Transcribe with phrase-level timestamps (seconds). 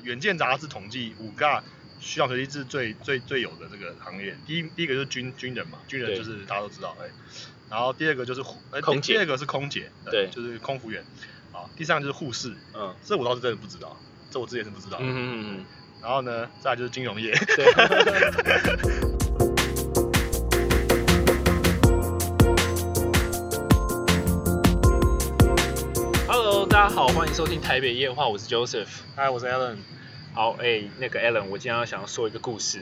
[0.00, 1.62] 呃，远见杂志统计五个
[2.00, 7.06] 需要学习是最最最有的这个行业，第一第一个就是军军人嘛，军人就是大家都知道，哎，
[7.68, 11.04] 然后第二个就是空第二个是空姐，对就是空服员，
[11.52, 12.94] 啊，第三个就是护士，嗯。
[13.04, 13.96] 这我倒是真的不知道，
[14.30, 15.64] 这我之前是不知道，嗯嗯嗯
[16.00, 17.46] 然后呢，再来就是金融业，嗯，
[19.20, 19.29] 对。
[26.94, 28.88] 好，欢迎收听台北夜话，我是 Joseph。
[29.14, 29.76] 嗨，我是 Alan，
[30.34, 32.80] 好，哎、那个 Alan，我今天要想要说一个故事。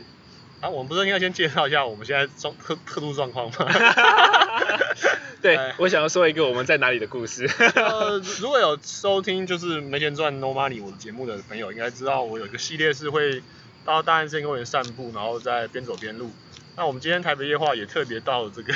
[0.60, 3.56] 啊，我们不是应该先介绍一下我们现在状特特殊状况吗？
[5.40, 7.48] 对哎，我想要说一个我们在哪里的故事。
[7.74, 13.42] 呃，如果有收听就是没钱赚 No Money 我的节目的朋友，应该知道我有一个系列是会
[13.84, 16.32] 到大安森林公园散步，然后再边走边录。
[16.76, 18.72] 那我们今天台北夜话也特别到了这个，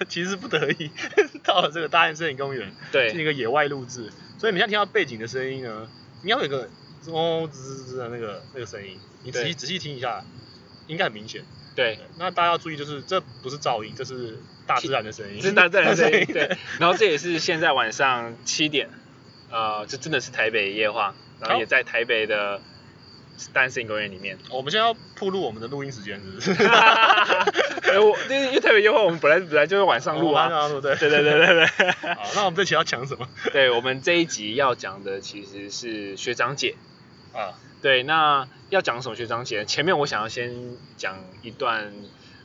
[0.08, 0.90] 其实不得已
[1.42, 5.88] 到了这个大安森林公园，对是一个野外录制，所以你现在听到背景的声音呢，
[6.22, 6.68] 应该会有一个
[7.06, 10.22] 嗡吱吱吱的那个那个声音，你仔细对仔细听一下，
[10.86, 11.42] 应该很明显。
[11.74, 16.26] 对，那大家要注意，就是这不是噪音，这是大自然的声音，这是大自然的声音。
[16.34, 18.90] 对，然后这也是现在晚上七点，
[19.48, 22.60] 呃，这真的是台北夜话，然后也在台北的
[23.52, 24.36] 大安森林公园里面。
[24.50, 26.64] 我们现在要铺路我们的录音时间，是不是？
[27.90, 30.48] 哎，我因为因为台北夜话，我们本来本来就是晚上录啊。
[30.80, 31.66] 对对对对对。
[32.14, 33.28] 好，那我们这期要讲什么？
[33.52, 36.74] 对，我们这一集要讲的其实是学长姐。
[37.32, 39.64] 啊，对，那要讲什么学长姐？
[39.64, 41.92] 前面我想要先讲一段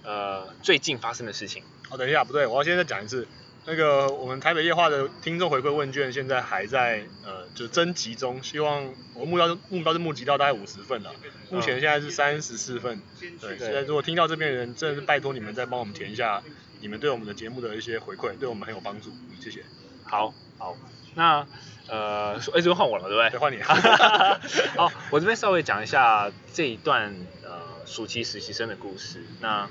[0.04, 1.64] 呃最近发生的事情。
[1.90, 3.28] 哦，等一下，不对，我要先再讲一次。
[3.66, 8.84] 那个我们台北夜话的听众回馈问卷现在还在呃，就征集中，希望
[9.14, 11.12] 我们目标目标是募集到大概五十份了，
[11.50, 13.02] 目前现在是三十四份。
[13.20, 16.44] 对，对现在如果听到这边的人，真的是拜托你们再帮我们填一下
[16.82, 19.64] 你们对我们的节目的一些回馈，对我们很有帮助，谢谢。
[20.04, 20.76] 好，好，
[21.16, 21.48] 那
[21.88, 23.30] 呃，说哎，这边换我了，对不对？
[23.30, 23.62] 再换你。
[24.76, 29.24] 好，我这边稍微讲一下这一段呃暑期实习生的故事。
[29.40, 29.70] 那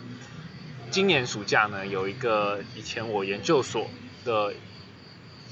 [0.92, 3.88] 今年暑假呢，有一个以前我研究所
[4.26, 4.52] 的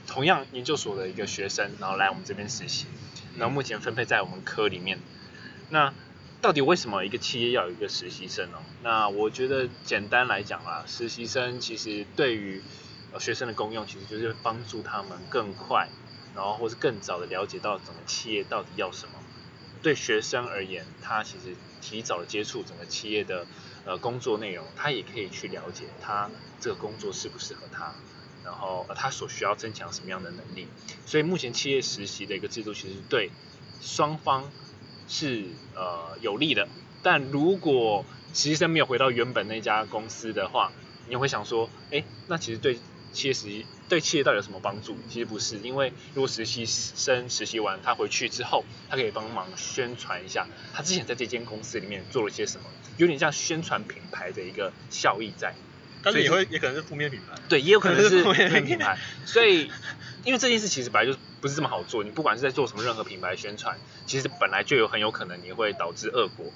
[0.06, 2.84] 同样研究所的一个学生，然后来我们这边实习，
[3.39, 4.99] 然后目前分配在我们科里面。
[5.71, 5.95] 那
[6.43, 8.59] 到底为什么一个企业要有一个实习生呢？
[8.83, 12.62] 那我觉得简单来讲啦，实习生其实对于
[13.19, 15.89] 学生的功用，其实就是帮助他们更快，
[16.37, 19.12] 然后或是更早的了解到整个企业到底要什么。
[19.83, 23.47] 对学生而言，他其实提早接触整个企业的
[23.87, 26.31] 呃工作内容，他也可以去了解他
[26.61, 27.95] 这个工作适不适合他，
[28.45, 30.67] 然后、呃、他所需要增强什么样的能力。
[31.07, 33.31] 所以目前企业实习的一个制度，其实对
[33.81, 34.51] 双方
[35.09, 36.69] 是呃有利的。
[37.03, 38.05] 但如果
[38.35, 40.71] 实习生没有回到原本那家公司的话，
[41.09, 42.79] 你会想说，哎，那其实对
[43.12, 44.97] 企业实习对企业到底有什么帮助？
[45.09, 52.65] 其实不是，因为如果实习生实习完，他回去之后，他可以帮忙宣传一下他之前在这间公司里面做了些什么，
[52.97, 55.54] 有点像宣传品牌的一个效益在。
[56.03, 57.38] 但是也会也可能是负面品牌。
[57.47, 58.99] 对，也有可能是负面负面品牌。
[59.26, 59.70] 所以，
[60.25, 63.76] 因为这件事其实本来就不是这么好做，你不管是在做什么任何品牌宣传，
[64.06, 66.47] 其实本来就有很有可能你会导致恶果。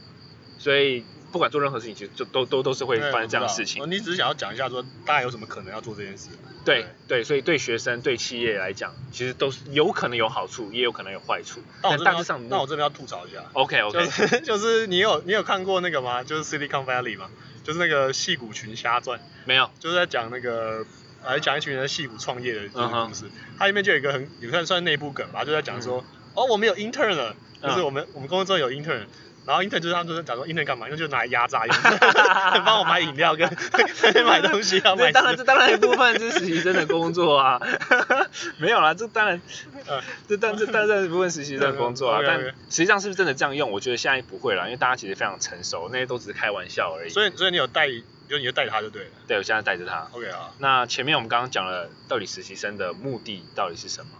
[0.58, 1.04] 所以
[1.34, 3.86] 不管做任何事情，其实就都都都是会发生这样的事情哦。
[3.88, 6.28] 你只是想要讲一下说，大家有什么可能要做这件事？
[6.64, 11.60] 对对，所以对学生、对企业来讲，其实都是有可能有好处，也有可能有坏处。
[11.82, 13.42] 那我大致上，那我这边要吐槽一下。
[13.52, 16.22] OK 就 OK，是 就是你有你有看过那个吗？
[16.22, 17.28] 就是 Silicon Valley 吗？
[17.64, 20.86] 就是那个戏骨群瞎传，没有，就是在讲那个。
[21.26, 23.24] 来讲一群人在戏骨创业的这个故事，
[23.58, 29.06] 它里面就有一个很也算算内部梗吧，就在讲说，哦，我们有 intern 了，就是嗯我们我们公司中有 intern，
[29.46, 30.86] 然后 intern 就是他们就是讲说 intern 干嘛？
[30.86, 31.76] 因为就拿来压榨用，
[32.64, 33.48] 帮我买饮料跟
[34.24, 35.12] 买东西要买吃。
[35.12, 37.60] 这当然这当然一部分是实习生的工作啊，
[38.58, 39.40] 没有啦，这当然，
[39.86, 43.70] 呃这当这当然一部分实习生的工作啊但实际上是不是真的这样用？
[43.70, 47.10] 我觉得现在不会啦，因为大家其实非常成熟，那些都只是开玩笑而已。
[47.10, 47.88] 所以所以你有带，
[48.28, 49.08] 就你就带他就对了。
[49.26, 50.08] 对我现在带着他。
[50.12, 54.12] OK 啊，那前面我们刚刚讲了，到底实习生的目的到底是什么？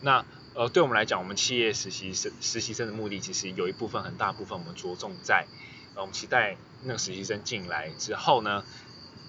[0.00, 5.46] 那呃，对我们来讲，我们企业实习生实习生的目的，其实有一部分很大部分我们着重在，
[5.94, 8.64] 呃，我们期待那个实习生进来之后呢，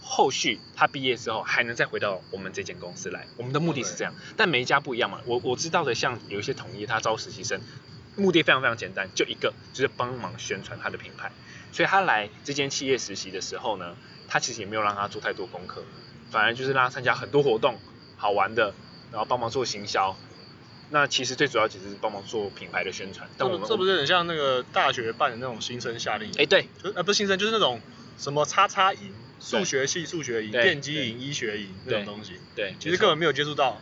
[0.02, 4.16] 后续他毕业之后还能再回到我们这间公司来，我们的目的是这样。
[4.38, 7.62] 但每一家不一样嘛，我我知道的，像有一些统一他招实习生，
[8.16, 11.32] 目的非常非常简单，就一个就是帮忙宣传他的品牌。
[11.72, 13.96] 所以他来这间企业实习的时候呢，
[14.28, 15.84] 他其实也没有让他做太多功课，
[16.32, 17.78] 反而就是让他参加很多活动，
[18.18, 18.74] 好玩的，
[19.12, 20.16] 然后帮忙做行销。
[20.92, 23.30] 那其实最主要其实是帮忙做品牌的宣传。
[23.38, 26.36] 但我们这不是很像那个大学办的那种新生夏令营？
[26.40, 27.80] 哎对就呃不是新生，就是那种
[28.18, 33.82] 什么叉叉营、数学系数学营、对电机营、医学营那种东西，对，其实根本没有接触到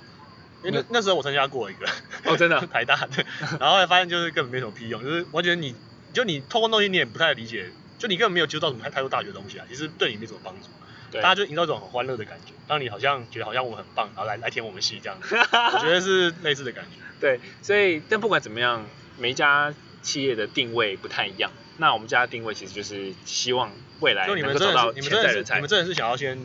[0.63, 1.85] 因为那那时候我参加过一个，
[2.25, 3.25] 哦，真的， 台大的，
[3.59, 5.75] 然后后来发现就是根本没什么屁用，就是完全你
[6.13, 10.61] 就你透过东西你也不太理解，就你根本没有接触到什么太太多大学的东西啊，其实对你没什么帮助。
[10.61, 17.01] 对大家就营造一种很欢乐的感觉，让你好像觉得好像我们很棒，然后来来填我们戏这样子， 我觉得是类似的感觉。
[17.19, 18.85] 对，所以但不管怎么样，
[19.17, 21.51] 每一家企业的定位不太一样。
[21.77, 25.69] 那我们家的定位其实就是希望未来就你能够找到们真的是，你们真的是，潜在人才你们。
[25.69, 26.39] 真的是想要先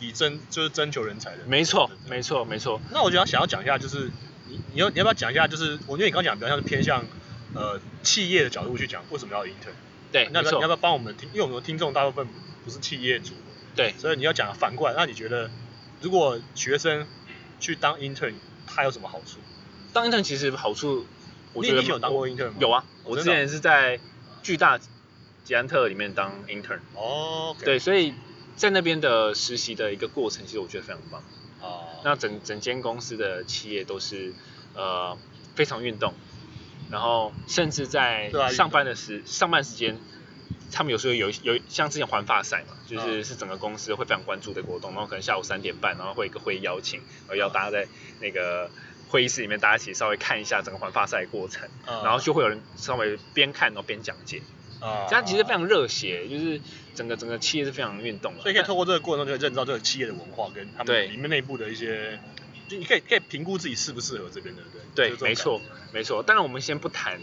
[0.00, 1.38] 以征就是征求人才的。
[1.46, 2.80] 没错，没错，没错。
[2.92, 4.10] 那我觉得想要讲一下，就是
[4.48, 7.04] 你你要你要不要讲一下，就是我觉得你刚刚讲比较像是偏向
[7.54, 9.74] 呃企业的角度去讲为什么要 intern，
[10.12, 11.28] 对，那要不要你要不要帮我们听？
[11.32, 12.26] 因为我们的听众大部分
[12.64, 13.32] 不是企业主，
[13.76, 13.94] 对。
[13.98, 15.50] 所以你要讲反过来，那你觉得
[16.00, 17.06] 如果学生
[17.60, 18.34] 去当 intern，
[18.66, 19.38] 他有什么好处？
[19.92, 21.06] 当 intern 其实好处，
[21.52, 22.56] 我觉得你你有当过 intern 吗？
[22.58, 24.00] 有啊，我之前是在
[24.42, 24.78] 巨大
[25.44, 28.12] 捷安特里面当 intern，哦对，所以
[28.56, 31.22] 在那边的实习的一个过程，其实我觉得非常棒。
[31.60, 34.34] 哦，那整整间公司的企业都是
[34.74, 35.16] 呃
[35.54, 36.12] 非常运动，
[36.90, 39.98] 然后甚至在上班的时上班时间，
[40.72, 47.86] 他们有时候有有像之前环发赛嘛，就是嗯是整个公司会非常关注的活动，然后可能下午三点半，然后会有一个会议邀请，然后要大家在
[48.20, 48.70] 那个
[49.08, 52.02] 会议室里面大家一起稍微看一下整个环发赛的过程，嗯。
[52.02, 54.42] 然后就会有人稍微边看然后边讲解，
[54.80, 56.60] 啊这样其实非常热血，就是
[56.94, 61.06] 整个整个企业是非常运动的，所以可以透过这个过程中，就认知到这个企业的文化跟他对。
[61.06, 62.18] 们里面内部的一些，
[62.68, 64.62] 就你可以可以评估自己适不适合这边的，
[64.94, 65.28] 对不对？
[65.28, 65.60] 没错，
[65.92, 66.22] 没错。
[66.22, 67.20] 当然，我们先不谈，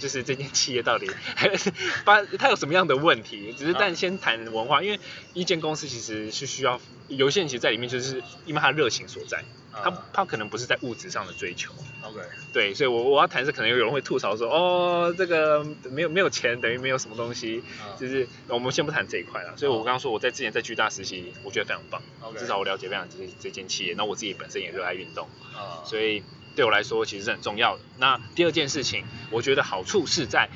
[0.00, 1.08] 就是这间企业到底
[2.04, 4.98] 发它有什么样的问题，只是啊但先谈文化，因为
[5.34, 9.50] 一间公司其实是需要有些人其实在里面，就是因为他热情所在，感觉。
[9.82, 11.72] 他啊他可能不是在物质上的追求。
[12.02, 12.18] OK，
[12.52, 19.54] 对，所以我我要谈是可能有人会吐槽说，哦，这个没有没有钱等于没有什么东西，啊就是我们先不谈这一块了。
[19.56, 22.02] 所以我刚刚说我在之前在巨大实习，我觉得非常棒
[22.36, 25.28] 至少我了解非常这这间企业，那我自己本身也热爱运动。
[25.54, 26.22] 啊，所以
[26.60, 27.82] 对我来说其实是很重要的。
[27.96, 30.50] 那第二件事情，我觉得好处是在，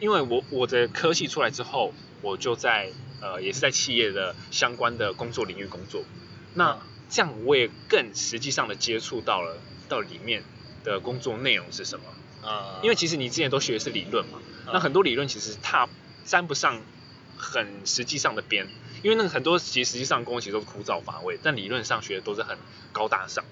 [0.00, 2.90] 因为我我的科系出来之后，我就在
[3.22, 6.02] 呃也是在企业的相关的工作领域工作，
[6.54, 9.56] 那嗯这样我也更实际上的接触到了
[9.88, 10.42] 到里面
[10.82, 12.06] 的工作内容是什么。
[12.42, 15.88] 啊，因为其实你之前都学的是理论嘛，嗯那很多理论其实它
[16.24, 16.82] 沾不上
[17.36, 18.66] 很实际上的边，
[19.04, 22.58] 因为那个很多其实实际上工作其实都是枯燥乏味，但理论上学的都是很
[22.90, 23.44] 高大上。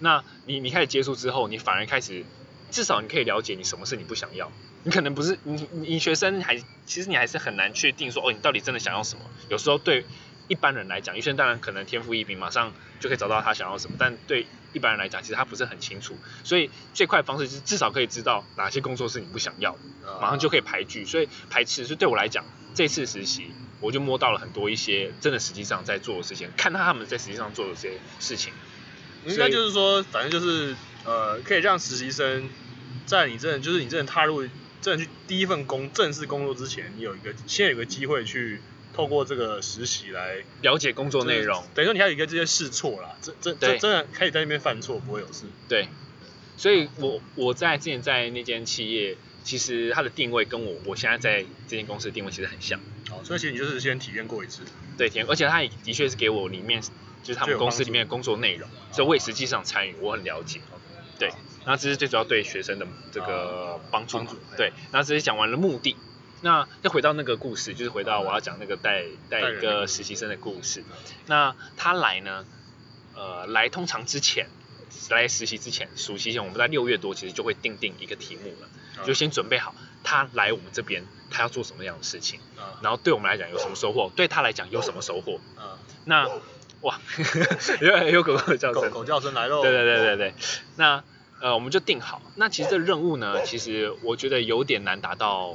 [0.00, 2.24] 嗯那你你开始接触之后，你反而开始
[2.70, 4.50] 至少你可以了解你什么是你不想要。
[4.82, 6.56] 你可能不是你你你学生还
[6.86, 9.22] 其实你还是很难确定说哦你到底真的想要什么。
[9.50, 10.06] 有时候对
[10.48, 16.16] 一般人来讲，有些人当然可能天赋异禀，马上就可以找到他想要什么，但对一般人来讲，其实他不是很清楚。
[16.44, 19.78] 所以最快的方式是至少可以知道哪些工作是你不想要的，
[20.20, 21.04] 马上就可以排拒。
[21.04, 22.44] 所以排斥是对我来讲，
[22.74, 28.52] 这次实习我就摸到了很多一些真的实际上在做的事情，看到他们在实际上做的这些事情。
[29.26, 30.74] 应该就是说，反正就是
[31.04, 32.48] 呃，可以让实习生
[33.06, 34.42] 在你真的就是你真的踏入
[34.80, 38.60] 真的去第一份工正式工作之前，你有一个先有一个机会去
[38.94, 45.44] 透过这个实习来了解工作内容，等于说你还有一个这些试错啦，这这这真的可以在那边犯错，不会有事。
[45.68, 45.88] 对，
[46.56, 52.80] 所以我我在之前在那间企业，其实它的定位跟我我现在在这间公司的定位其实很像。
[53.08, 54.62] 好，所以其实你就是先体验过一次。
[54.96, 56.82] 对，体验，而且它也的确是给我里面
[57.22, 60.60] 就是他们公司里面的工作内容，所以我也实际上参与，我很了解。
[61.18, 61.32] 对，
[61.66, 64.18] 那这是最主要对学生的这个帮助
[64.56, 65.96] 对，然后这是讲完了目的，
[66.40, 70.84] 那再回到那个故事，就是回到我要讲那个带带一个实习生的故事。
[71.26, 72.44] 那他来呢，
[73.14, 74.46] 呃，来通常之前。
[75.10, 78.68] 来实习之前，暑期前，我们在六月多其实就会定定一个题目了，
[79.04, 79.72] 就先准备好
[80.02, 85.40] 他来我们这边，他要做什么样的事情，啊然后对我们来讲有什么收获，对他来讲有什么收获。
[85.56, 86.28] 啊，那
[86.82, 86.98] 哇，
[87.80, 89.62] 有有狗狗的叫声，狗狗叫声来喽。
[89.62, 90.34] 对对对对对。
[90.76, 91.02] 那
[91.40, 92.20] 呃，我们就定好。
[92.36, 95.54] 那其实这任务呢，其实我觉得有点难达到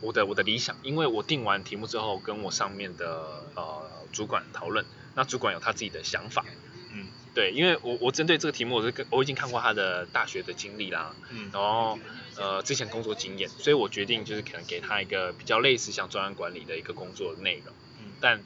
[0.00, 3.82] 我的我的理想，因为我定完题目之后，跟我上面的呃
[4.12, 4.84] 主管讨论，
[5.14, 6.44] 那主管有他自己的想法。
[6.92, 11.98] 嗯对，因为我我针对这个题目，我是跟我已经看过他的大学的经历啦，嗯然后
[12.36, 18.40] 呃之前工作经验，所以我决定就是可能给他一个比较类似像专案管理的一个工作内容，嗯但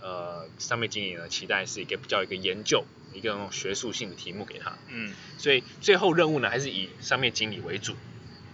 [0.00, 7.94] 呃上面经理呢期待是一个比较一个研究一个那种学术性的题目给他，嗯所以最后任务呢还是以上面经理为主，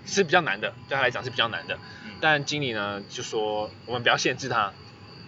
[0.07, 4.73] 是比较难的，对他来讲是比较难的，嗯但经理呢就说我们不要限制他，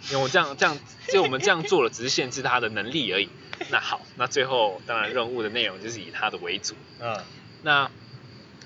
[0.09, 0.77] 因为我这样这样
[1.11, 3.29] 就我们这样做了只是限制他的能力而已。
[3.71, 6.75] 那好，那最后当然任务的内容就是以他的为主。
[7.01, 7.21] 嗯
[7.61, 7.91] 那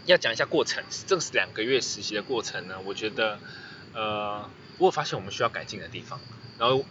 [0.05, 3.39] 要讲一下过程，这是两个月实习的过程呢，我觉得
[3.93, 6.19] 呃，我有发现我们需要改进的地方。
[6.59, 6.85] 然后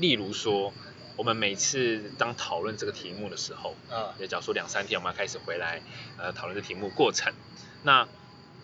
[0.00, 0.72] 例如说，
[1.16, 5.82] 我我们每次当讨论这个题目的时候，啊，也假如说两三天我们要开始回来
[6.16, 7.34] 呃讨论这题目过程，
[7.82, 8.08] 那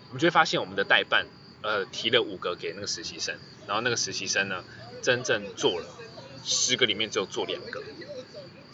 [0.09, 1.26] 我们就会发现我们的代办
[1.61, 4.64] 呃提了五个给那个实习生，然后那个实习生呢
[5.02, 5.87] 真正做了
[6.45, 7.83] 十个里面只有做两个，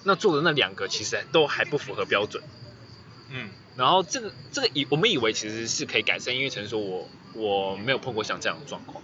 [0.04, 2.40] 那做的那两个其实都还不符合标准。
[3.30, 9.02] 嗯，然后这个这个以我们以为其实是可以改善，因为陈说我我没有碰过像这样的状况。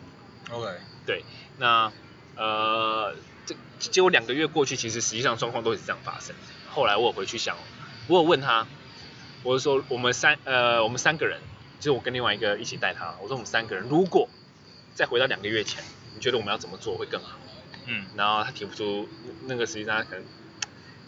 [0.53, 0.71] OK，
[1.05, 1.25] 对，
[1.59, 1.91] 那
[2.37, 3.19] 呃这
[3.79, 6.35] 结果两个月过去，其实实际上状况都是这样发生。
[6.71, 7.57] 后来我有回去想，
[8.09, 8.67] 我有问他，
[9.43, 11.41] 我就说我们三呃我们三个人，
[11.79, 14.29] 就是我跟另外一个一起带他，我说我们三个人如果
[14.95, 15.83] 再回到两个月前，
[16.15, 17.39] 你觉得我们要怎么做会更好？
[17.87, 19.09] 嗯，然后他提不出
[19.47, 20.25] 那个实际上他可能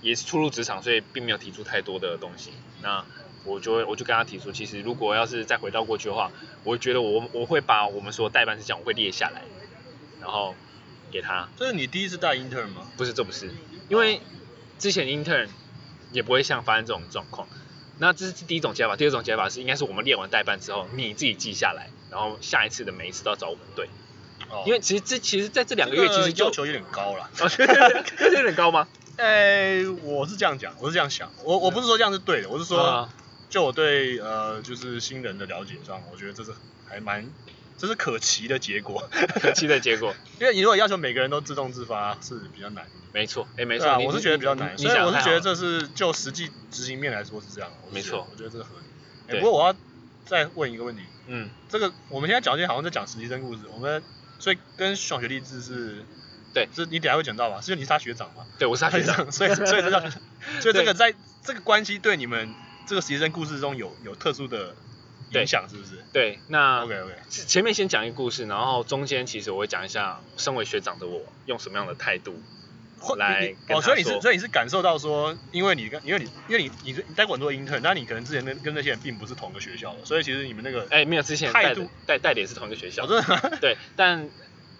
[0.00, 2.52] 也是初入职场，所以并没有提出太多的东西。
[2.82, 3.04] 那
[3.44, 6.30] 我就会我就跟他提出，其实如果要是再回到过去的话，
[6.64, 9.42] 我觉得我我会把我们说的代办事项我会列下来，
[10.20, 10.54] 然后
[11.10, 11.48] 给他。
[11.56, 12.86] 这是你第一次带 intern 吗？
[12.96, 13.50] 不是，这不是，
[13.88, 14.20] 因为
[14.78, 15.48] 之前 intern
[16.12, 17.48] 也不会像发生这种状况。
[17.98, 23.88] 那这是第一种解法，第二种解法是应该是我们练完代班之后，你自己记下来，然后下一次的每一次都要找我们对。
[24.50, 27.30] 哦因为其实这其实在这两个月其实就要求有点高了。
[27.38, 28.88] 要求有点高吗？
[29.16, 33.14] 哎，我是这样讲，我是这样想，我我不是说这样是对的，我是说，啊
[33.50, 36.52] 就我对呃就是新人的了解上，我觉得这是
[36.88, 37.28] 还蛮，
[37.80, 39.08] 这是可期的结果。
[39.40, 49.34] 可期的结果， 因为你如果要求每个人都自动自发是比较难，没错，哎，没错，我是觉得比较难，你所以我是觉得这这是就实际执行面来说是这样，没错我觉得这个合理。
[49.34, 49.74] 哎，不过我要
[50.26, 54.02] 再问一个问题，嗯，这个我们现在讲这些好像在讲实习生故事，我们
[54.38, 56.04] 所以跟爽学励志是，
[56.52, 57.60] 对是你等下会讲到吧？
[57.62, 58.44] 是因为你是他学长嘛？
[58.58, 60.00] 对我是他学长， 所以所以这叫，
[60.60, 62.52] 所以这个在这个关系对你们
[62.86, 64.74] 这个实习生故事中有有特殊的对
[65.32, 72.40] 影响，是不是对，那？OK OK，前面先讲一个故事，然后中间其实我会讲一下，身为学长的我用什么样的态度
[73.16, 81.74] 来你哦，所以你是所以你是感受到说，因为你跟因为你因为你你你待过很多 intern，那你可能之前跟跟那些人并不是同个学校的，所以其实你们那个哎，没有之前带
[82.06, 84.28] 带带的也是同一个学校哦，真的吗对，但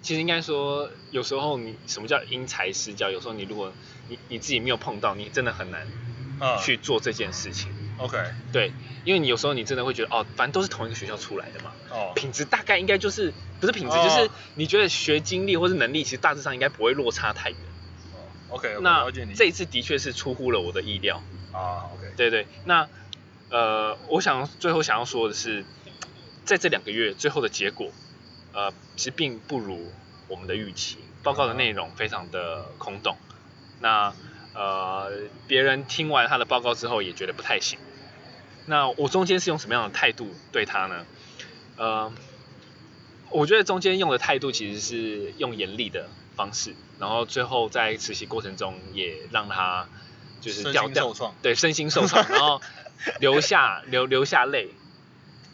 [0.03, 3.11] 其实应该说，有时候你什么叫因材施教？
[3.11, 3.73] 有时候你如果
[4.09, 5.87] 你你自己没有碰到，你真的很难
[6.41, 7.71] 啊去做这件事情。
[8.01, 8.17] OK
[8.53, 8.73] 对，
[9.05, 17.59] 因为你有时候你真的会觉得，哦，反正都是同一个学校出来的嘛，哦品质大概应该就是不是品质，哦就是你觉得学经历或是能力，其实大致上应该不会落差太远。
[18.49, 21.23] OK，我那了解你这一次的确是出乎了我的意料。
[21.53, 22.89] 啊 OK 对对，那
[23.51, 25.65] 呃，我想最后想要说的是，
[26.45, 27.93] 在这两个月最后的结果，
[28.53, 29.93] 呃，其实并不如
[30.29, 30.99] 我们的预期。
[31.23, 33.17] 报告的内容非常的空洞，
[33.79, 34.15] 那
[34.55, 35.13] 呃，
[35.47, 37.79] 别人听完他的报告之后也觉得不太行。
[38.67, 41.07] 那我中间是用什么样的态度对他呢？
[41.77, 42.13] 呃，
[43.31, 49.89] 我觉得中间用的态度其实是用严厉的方式，然后最后在实习过程中也让他
[50.41, 51.13] 就是掉掉
[51.43, 52.61] 对身心受创，然后
[53.19, 54.71] 流下 流流下泪。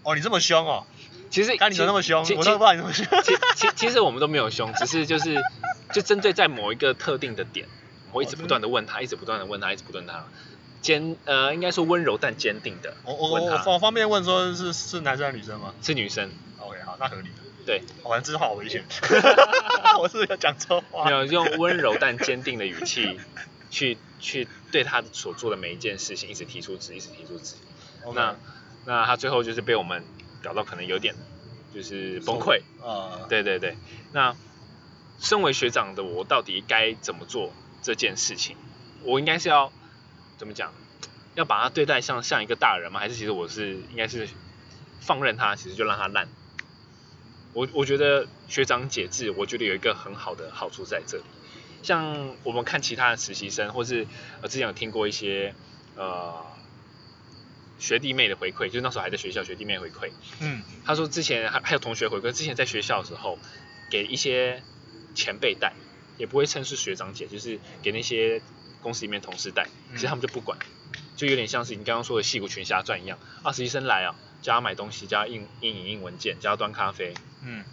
[0.02, 0.86] 哦，你这么凶哦，
[1.30, 3.06] 其实看你怎么那么凶，我都不知道你那么凶。
[3.22, 5.42] 其其其实我们都没有凶，只是就是
[5.92, 7.66] 就针对在某一个特定的点，
[8.12, 10.24] 我一直不断的问他，一直不断的问他，一直不断他，
[10.86, 17.28] 坚呃应该说温柔但坚定的我我，我我方便问说是是男生还是女生吗是女生，？OK，好，那合理。
[17.66, 18.84] 对，哦反正这句话好危险，
[19.98, 21.06] 我是不是要讲错话？
[21.06, 23.18] 没有用温柔但坚定的语气
[23.68, 28.12] 去去对他所做的每一件事情一直提出质疑，一直提出质疑。
[28.14, 28.36] 那
[28.84, 30.04] 那他最后就是被我们
[30.44, 31.16] 搞到可能有点
[31.74, 32.60] 就是崩溃。
[32.80, 33.76] 啊，对对对，
[34.12, 34.36] 那
[35.18, 37.52] 身为学长的我，到底该怎么做
[37.82, 38.56] 这件事情？
[39.02, 39.72] 我应该是要
[40.36, 40.72] 怎么讲？
[41.34, 42.98] 要把他对待像像一个大人吗？
[42.98, 44.28] 还是其实我是应该是
[45.00, 46.28] 放任他，其实就让他烂？
[47.52, 51.24] 我我觉得学长解制，我觉得有一个很好的好处在这里。
[51.82, 54.06] 像我们看其他的实习生，或是
[54.40, 55.54] 呃之前有听过一些
[55.94, 56.44] 呃
[57.78, 63.38] 学弟妹的回馈，就是那时候还在学校学弟妹回馈，嗯，他说之前还还有同学回馈，之前在学校的时候，
[63.90, 64.62] 给一些
[65.14, 65.74] 前辈带，
[66.18, 68.42] 也不会称是学长姐，就是给那些
[68.82, 70.58] 公司里面同事带，其实他们就不管，
[71.16, 77.64] 就有点像是你刚刚说的戏骨群侠传一样，啊，实习生来啊，叫他买东西，叫他印印影印文件，叫他端咖啡，嗯，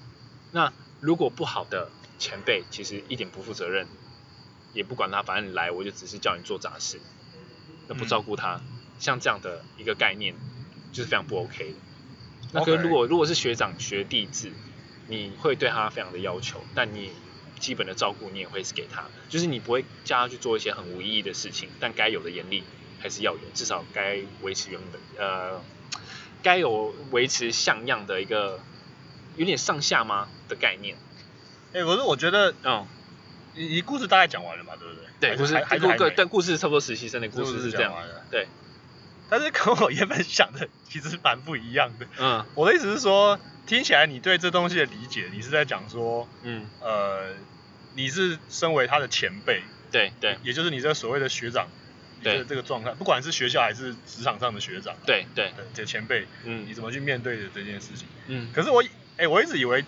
[0.51, 3.88] 那如果不好的前辈，其实一点不负责任，
[4.74, 7.00] 也不管他，反正你来我就只是叫你做杂事，
[7.88, 8.62] 那不照顾他，
[9.00, 10.36] 像这样的一个概念，
[10.91, 11.75] 就是非常不 OK 的。
[12.53, 14.51] 那可是 OK 如果如果是学长学弟制，
[15.07, 17.12] 你会对他非常的要求，但你
[17.63, 22.62] 基本的照顾你也会是给他，就是你不会叫他去做一些很无意义的事情，但该有的严厉
[23.00, 25.62] 还是要有，至少该维持原本呃，
[26.43, 28.60] 该有维持像样的一个
[29.38, 30.98] 有点上下吗的概念。
[31.74, 32.86] 哎，可是我觉得嗯，
[33.55, 35.03] 你你故事大概讲完了嘛，对不对？
[35.22, 37.93] 对，故事还还故个但故事差不多实习生的故事是这样。
[38.29, 38.48] 对，
[39.29, 42.05] 但是跟我原本想的其实蛮不一样的。
[42.20, 47.29] 嗯我的意思是说，听起来你对这东西的理解，你是在讲说，嗯，呃，
[47.95, 50.38] 你是身为他的前辈，对对。
[50.43, 51.67] 也就是你这个所谓的学长，
[52.19, 52.38] 你对。
[52.39, 56.65] 的这个状态，不管是学校还是职场上的学长，对对，对，这前辈，嗯。
[56.67, 58.07] 你怎么去面对的这件事情？
[58.27, 58.50] 嗯。
[58.53, 58.83] 可是我，
[59.17, 59.83] 哎、我一直以为，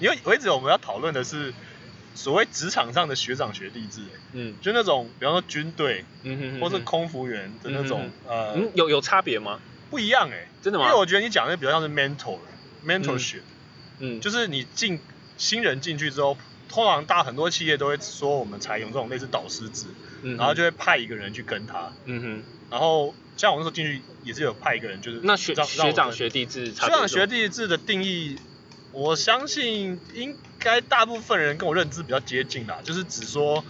[0.00, 1.52] 因为我一直我们要讨论的是
[2.14, 4.54] 所谓职场上的学长学弟制、哎嗯。
[4.60, 9.60] 就那种，比方说军队嗯哼，或是空服员的那种，呃，嗯有有差别吗？
[9.90, 10.86] 不一样哎、真的吗？
[10.86, 10.96] 因为？
[10.96, 12.38] 我觉得你讲的比较像是 mentor
[12.86, 13.40] mentorship，、
[13.98, 14.20] 嗯。
[14.20, 15.00] 就是你进
[15.36, 16.38] 新人进去之后，
[16.70, 19.86] 通常大很多企业都会说我们采用这种类似导师制，
[20.22, 28.38] 嗯然后就会派一个人去跟他，嗯哼，然后像我那时候进去也是有派一个人，就是那学学长学弟制差学长学弟制的定义，
[28.92, 33.64] 我相信应该大部分人跟我认知比较接近啦，就是只说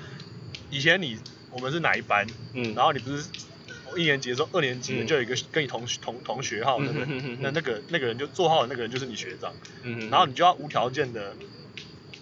[0.68, 1.18] 以前你
[1.50, 3.24] 我们是哪一班，嗯，然后你不是
[3.96, 9.52] 一年级的时候，二年级就有一个跟你同同同学号那个嗯哼哼哼，那那个那个人就座号的那个人就是你学长，
[9.82, 11.34] 嗯哼，然后你就要无条件的，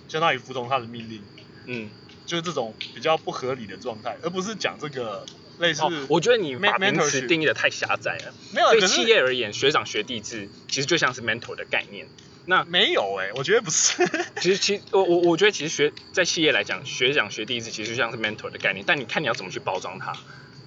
[0.09, 1.23] 相当于服从他的命令，
[1.67, 1.91] 嗯，
[2.27, 5.25] 就是这种比较不合理的状态，而不是讲这个
[5.59, 8.35] 类似哦，我觉得你把名词定义的太狭窄了。
[8.53, 12.07] 没有，对企业而言，学长学弟制其实就像是 mentor 的概念。
[12.47, 14.03] 那没有哎、我觉得不是。
[14.41, 20.15] 其实其我我我觉得其实学在企业来讲，学长学弟制其实就像是 mentor 的概念，但你看你要怎么去包装它。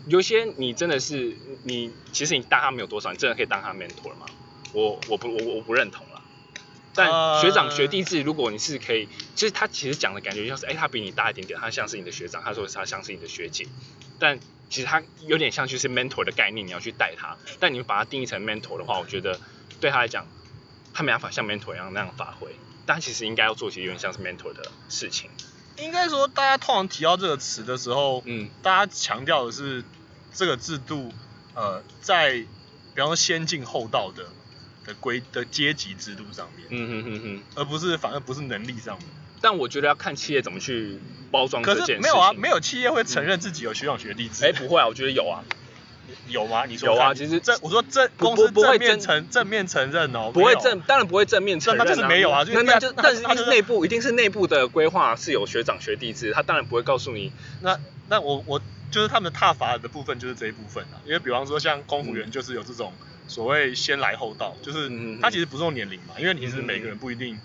[0.07, 4.25] 有些你真的是你，其实你当他没有多少，你真的可以当他 mentor 吗？
[4.73, 6.10] 我我不我我不认同啦。
[6.93, 13.67] 但呃学长学弟制，如果你是可以，其实他其实讲的感觉像是，哎、他比你大一点点，他像是你的学长，他说他像是你的学姐，
[14.19, 17.37] 但其实他有点像就是 mentor 的概念，你要去带他。
[17.59, 19.39] 但你把它定义成 mentor 的话，我觉得
[19.79, 20.25] 对他来讲，
[20.93, 22.55] 他没办法像 mentor 一样那样发挥。
[22.85, 25.29] 但他其实应该要做，其实有点像是 mentor 的事情。
[25.77, 29.83] 应该说，大家通常提到这个词的时候，嗯大家强调的是
[30.33, 31.11] 这个制度，
[31.53, 32.47] 呃，在比
[32.97, 34.29] 方说先进后到的
[34.85, 37.43] 的规的阶级制度上面，嗯哼哼哼。
[37.55, 39.07] 而不是反而不是能力上面。
[39.41, 40.99] 但我觉得要看企业怎么去
[41.31, 41.95] 包装这可件事情。
[41.95, 44.45] 是没有啊，没有企业会承认自己有学长学弟制。
[44.45, 45.43] 哎、不会啊，我觉得有啊，
[46.27, 46.65] 有吗？
[46.65, 62.93] 你说有啊看其实正我说正不公司不不会正面正承正面承认哦，没有不会正，当然不会正面承认、啊，那就是没有啊就那那就那但是内部，一定是内部的规划是有学长学弟制，他当然不会告诉你，那那我我就是他们踏伐的部分就是这一部分啊，因为比方说像公务员嗯就是有这种
[63.27, 67.39] 所谓先来后到，就是他其实不是用年龄嘛，因为你是每个人不一定，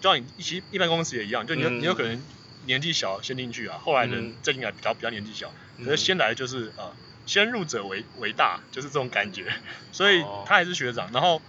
[0.00, 2.22] 就像你一起一般公司也一样，就你你有可能
[2.66, 4.34] 年纪小先进去啊，后来人嗯。
[4.42, 5.84] 再进来比较比较年纪小，嗯。
[5.86, 6.92] 可是先来就是呃
[7.26, 9.52] 先入者为为大，就是这种感觉，
[9.92, 11.40] 所以哦他还是学长，然后。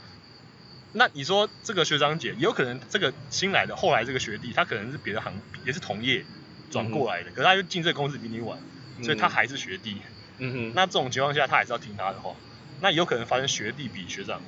[0.95, 5.33] 那你说这个学长姐，有可能这个新来的后来这个学弟，他可能是别的行，
[5.65, 6.23] 也是同业
[6.69, 8.59] 转过来的，可是他就进这个公司比你晚，
[9.01, 10.01] 所以他还是学弟。
[10.39, 12.35] 嗯哼，那这种情况下，他还是要听他的话。
[12.81, 14.41] 那有可能发生学弟比学长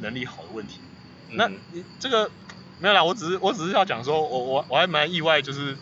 [0.00, 0.78] 能力好的问题。
[1.30, 2.30] 那嗯你这个
[2.78, 5.76] 没有啦，我只是我只是要讲说，我我我还蛮意外，就是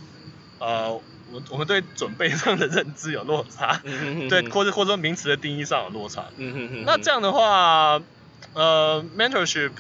[0.59, 3.81] 呃，我我们对准备上的认知有落差，
[4.31, 6.31] 对，或者或者说名词的定义上有落差。
[6.37, 8.01] 嗯哼哼，那这样的话，
[8.55, 9.73] 呃，mentorship，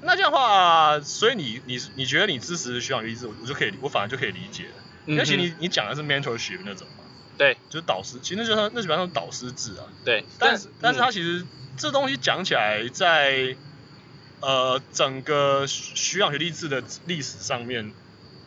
[0.00, 4.83] 那这样的话，所以你你你觉得你支持学长学弟制，我我就可以，我反而就可以理解了。
[5.06, 7.04] 尤其你你讲的是 mentorship 那种嘛，
[7.36, 7.56] 对。
[7.68, 9.84] 就是导师，其实那就是那就比方说导师制啊。
[10.04, 11.44] 对，但是但是它嗯其实
[11.76, 13.56] 这东西讲起来，在
[14.40, 17.92] 呃整个学养学历制的历史上面，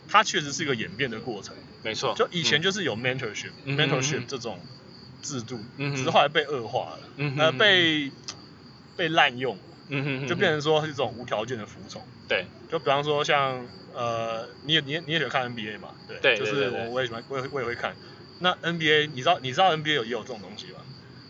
[0.07, 1.53] 它确实是一个演变的过程。
[1.83, 4.59] 没错，就以前嗯就是有 mentorship、嗯 mentorship 嗯这种
[5.21, 5.95] 制度，嗯哼。
[5.95, 8.11] 只是后来被恶化了，呃嗯呃被
[8.95, 9.57] 被滥用，
[9.89, 12.07] 嗯哼哼就变成说是一种无条件的服从。
[12.27, 15.89] 对就比方说像呃，你也你也你也喜欢看 NBA 嘛？
[16.07, 17.95] 对，对就是我我也喜欢，我也我也会看。
[18.39, 20.79] 那 NBA 你知道你知道 NBA 有也有这种东西吗？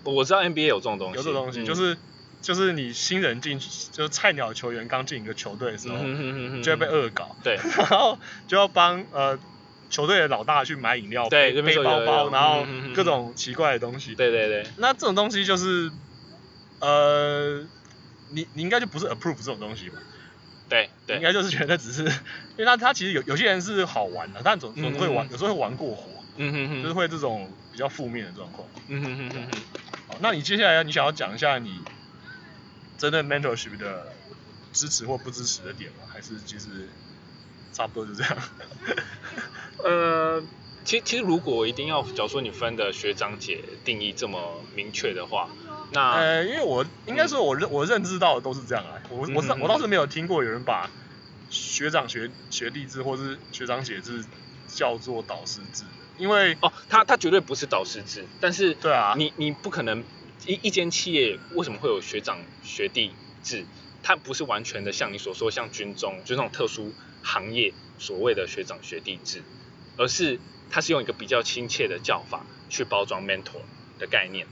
[0.04, 1.98] 我知道 NBA 有这种东西，有这种东西，嗯就是
[2.42, 8.18] 就是你新人进去，就是菜鸟球员刚进一个球队的时候，嗯哼哼哼哼就会被恶搞，对 然后
[8.48, 9.40] 就要帮呃
[9.90, 14.16] 球队的老大去买饮料，背对背包包，然后各种奇怪的东西。
[14.16, 15.92] 对对对，那这种东西就是
[16.80, 17.68] 呃，
[18.30, 19.98] 你你应该就不是 approve 这种东西吧？
[20.70, 22.10] 对对，应该就是觉得只是，因
[22.58, 28.68] 为他他其实有有些人是好玩的，但总总会玩，嗯有时候会玩过火，嗯哼哼，就是会这种比较负面的状况。
[28.88, 29.64] 嗯哼哼哼哼。
[30.08, 31.86] 好，那你接下来你想要讲一下你
[32.98, 34.08] 针对 mentorship 的
[34.74, 36.04] 支持或不支持的点吗？
[36.10, 36.90] 还是其实
[37.72, 38.38] 差不多就这样？
[39.86, 40.44] 呃，
[40.84, 45.56] 其其实如果一定要，假如说你分的学长姐定义这么明确的话，
[45.90, 50.90] 那呃，因为我应该说我认我认知到的都是这样啊，我我是我倒是没有听过有人把
[51.50, 54.26] 学长学学弟制或是学长姐制
[54.68, 60.04] 叫做导师制的，因为哦，他他绝对不是导师制，但是对啊，你你不可能
[60.46, 63.66] 一一间企业为什么会有学长学弟制？
[64.04, 69.42] 它不是完全的像你所说，像军中就那种特殊行业所谓的学长学弟制，
[69.98, 73.60] 而是它是用一个比较亲切的叫法去包装 mentor
[74.00, 74.48] 的概念。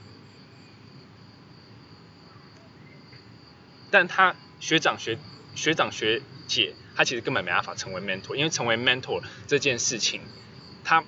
[3.96, 5.18] 但他学长学
[5.56, 10.20] 学长学姐，他其实根本没办法成为 mentor，因为成为 mentor 这件事情，
[10.84, 11.02] 他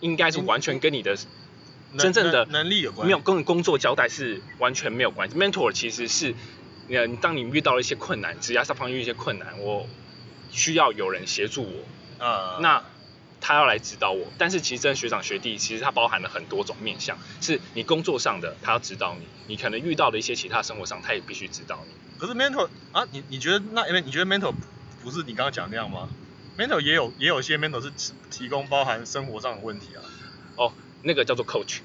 [0.00, 1.16] 应该是完全跟你的
[1.96, 5.34] 真正的能能力有关，没有跟你工作交代是完全没有关系。
[5.34, 6.34] mentor 其实是，
[6.90, 9.88] 呃，当你遇到了一些困难，职业上方遇一些困难，我
[10.50, 11.84] 需要有人协助我，
[12.18, 12.84] 呃，那
[13.40, 14.26] 他要来指导我。
[14.36, 22.05] 但是其实真的学长学弟，其实他包含了很多种面向，是你工作上的他要指导你，你可能遇到的一些其他生活上，他也必须指导你。
[22.18, 24.52] 可是 mentor 啊，你你觉得那因为你觉得 mentor
[25.02, 26.08] 不是你刚刚讲那样吗
[26.56, 30.02] ？mentor 也有也有些 mentor 是提提供包含生活上的问题啊，
[30.56, 31.78] 哦，那个叫做 coach，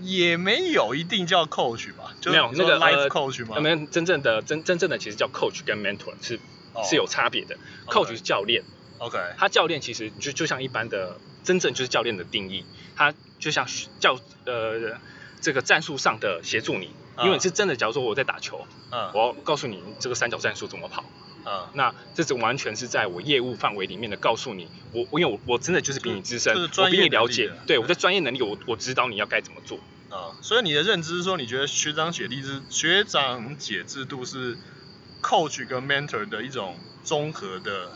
[0.00, 3.56] 也没有一定叫 coach 吧，就没有那个 life 呃 coach 吗？
[3.56, 6.36] 我们真正的真真正的其实叫 coach 跟 mentor 是、
[6.72, 7.56] 哦是有差别的。
[7.86, 8.62] Coach 是教练。
[8.98, 13.66] OK，他教练其实就就像一般的，真正就是教练的定义，他就像
[13.98, 14.98] 教呃
[15.40, 19.10] 这个战术上的协助你，嗯因为你是真的，假如说我在打球，嗯。
[19.14, 21.04] 我要告诉你这个三角战术怎么跑，
[21.44, 29.78] 嗯，那这是完全是在我业务范围里面的告诉你，我我因为我我真的就是比你资深，就是我比你了解对我的专业能力，我我指导你要该怎么做。
[30.08, 34.56] 啊、所以你的认知是说，你觉得学长姐弟制、学长姐制度是
[35.20, 37.92] coach 跟 mentor 的一种综合的，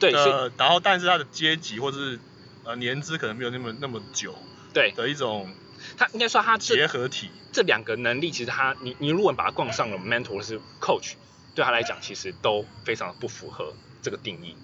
[0.00, 0.10] 对，
[0.56, 2.18] 然后但是他的阶级或者是
[2.64, 4.34] 呃年资可能没有那么那么久
[4.72, 4.92] 对。
[4.92, 5.54] 的一种
[5.96, 7.30] 他应该说他这结合体。
[7.52, 11.12] 这两个能力，其实他你你如果把它冠上了 mentor 或是 coach，
[11.54, 14.56] 对他来讲其实都非常不符合这个定义。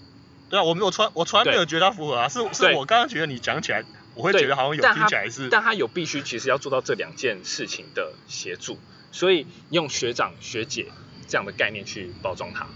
[0.48, 8.78] 对啊，我没有从我从来没有觉得他符合啊，是是我刚刚觉得你讲起来，我会对觉得好像有听起来是但他有必须其实要做到这两件事情的协助，
[9.12, 10.86] 所以用学长学姐
[11.28, 12.66] 这样的概念去包装他。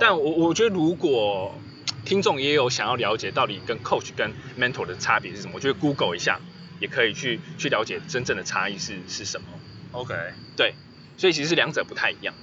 [0.00, 1.54] 但我我觉得如果
[2.04, 6.40] 听众也有想要了解到底跟 coach 跟 mentor 的差别是什么，我觉得 Google 一下
[6.80, 9.46] 也可以去去了解真正的差异是是什么。
[9.92, 10.14] OK。
[10.56, 10.74] 对，
[11.16, 12.34] 所以其实两者不太一样。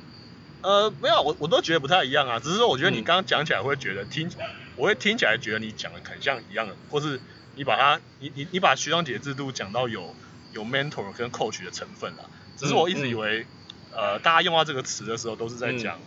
[0.62, 4.30] 呃，没有，我我都觉得不太一样啊，只是说我觉得你嗯刚刚讲起来会觉得听，
[4.76, 7.20] 我会听起来觉得你讲的很像一样的，或是
[7.56, 10.16] 你把它，你你你把学长姐制度讲到有
[10.54, 13.46] 有 mentor 跟 coach 的成分了，只是我一直以为，
[13.92, 16.00] 呃，大家用到这个词的时候都是在讲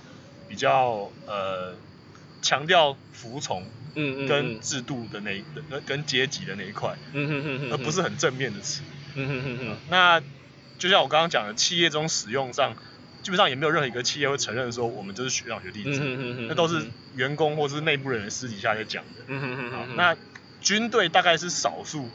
[0.49, 1.75] 比较呃
[2.43, 8.83] 强调服从嗯嗯跟制度的那一跟跟阶级的那一块，嗯哼哼哼，而不是很正面的词。
[9.15, 10.23] 嗯哼哼哼，那
[10.79, 12.77] 就像我刚刚讲的，企业中使用上，
[13.23, 16.01] 基本上也没有任何一个企业会承认说我们就是学长学弟制。
[16.03, 19.25] 嗯哼哼哼，那都是员工或是内部人私底下在讲的。
[19.29, 20.17] 嗯哼哼哼，好那
[20.61, 22.11] 军队大概是少数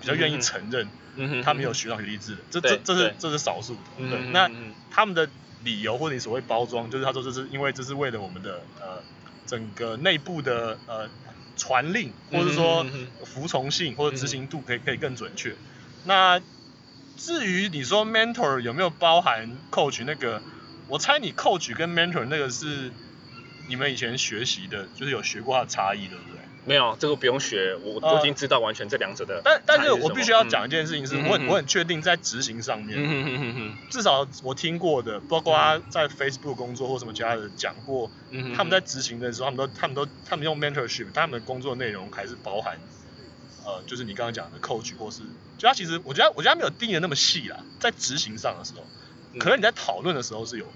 [0.00, 3.76] 比较愿意承认嗯哼他们有学长学弟制的，这这这是这是少数。
[3.98, 4.50] 嗯对，那
[4.90, 5.28] 他们的
[5.64, 9.02] 理由或者你所谓包装，就是他说这是因为这是为了我们的呃
[9.48, 11.10] 整个内部的呃
[11.56, 12.86] 传令，或者说
[13.24, 15.56] 服从性或者执行度可以可以更准确。
[16.04, 16.40] 那
[17.16, 20.40] 至于你说 mentor 有没有包含 coach 那个，
[20.86, 22.92] 我猜你 coach 跟 mentor 那个是
[23.66, 26.47] 你们以前学习的，就是有学过它的差异，对不对？
[26.68, 29.88] 没有这个不用学，我呃我已经知道完全这两者的但但是。
[29.90, 38.10] 我必须要讲一件事情是，我很我很确定在执行上面，至少我听过的，包括他在 Facebook 工作或什么其他的讲过，
[38.54, 42.78] 他们在执行的时候，他们都他们都他们用 mentorship，他们的工作内容还是包含，
[43.64, 45.22] 呃，就是你刚刚讲的 coach 或是，
[45.56, 48.84] 就他其实我觉得我觉得他没有定的那么细啦，在执行上的时候，
[49.32, 49.38] 嗯。
[49.38, 50.66] 可能你在讨论的时候是有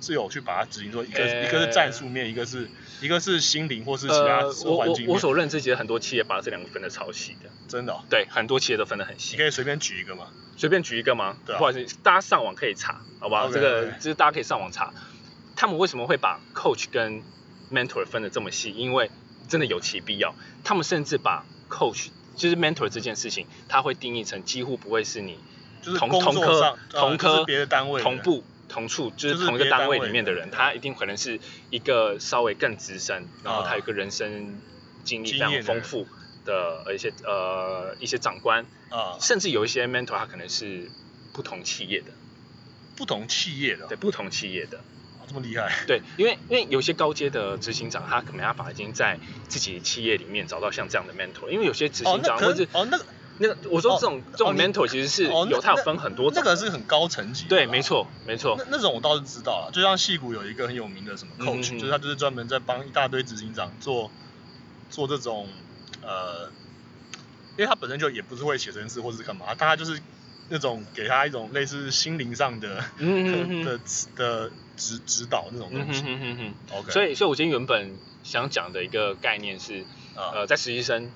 [0.00, 2.68] 是有去把它执行说一个、呃一个是战术面，一个是
[3.00, 9.46] 一个是心灵或是其他呃，我我环境面，我所认知，其实很多企业把这两个分的超细的，真的哦、对，很多企业都分得很细你可。
[9.46, 11.36] 以随便举一个吗，随便举一个吗？
[11.46, 14.92] 对啊不好意思，大家上网可以查，好不好这个就是大家可以上网查，
[15.56, 17.22] 他们为什么会把 coach 跟
[17.72, 18.70] mentor 分的这么细？
[18.70, 19.10] 因为
[19.48, 20.34] 真的有其必要。
[20.64, 25.38] 他们甚至把 coach 就是 mentor 这件事情，他会定义成几乎不会是你
[25.82, 28.42] 就是同同科同科别的单位同步
[28.74, 31.38] 同处，就就是是同一个单位位里面的人，的他一定可能是
[31.70, 33.68] 一个稍微更资深，然后啊。
[33.68, 34.58] 他有一个人生
[35.04, 36.08] 经历非常丰富
[36.44, 40.90] 的呃一些呃一些长官，啊、甚至有一些 mentor 他可能是
[41.32, 42.10] 不同企业的，
[42.96, 43.84] 不同企业的。
[43.84, 44.78] 哦对，不同企业的，
[45.20, 53.04] 哦这么厉害，对，因为因为有些高阶的执行长，他可没办法已经在自己企业里面找到像这样的 mentor，因为有些执哦行长或者哦那个
[53.38, 58.54] 那个我说这种、这种 mentor 其实是有它有分很多种，那个是很高层级的对，没错没错。
[58.58, 64.10] 那，那种我倒是知道了，就像戏骨有一个很有名的什么嗯 coach，、就是他就是专门在帮一大堆执行长做
[64.90, 65.48] 做这种
[66.02, 66.48] 呃，
[67.56, 70.00] 因为他本身就也不是会写程式或是干嘛，他就是
[70.48, 73.80] 那种给他一种类似心灵上的嗯的
[74.16, 76.04] 的指指导那种东西。
[76.72, 79.80] OK，所以，所以我今天原本想讲的一个概念是，
[80.14, 80.30] 啊。
[80.34, 81.10] 呃，在实习生，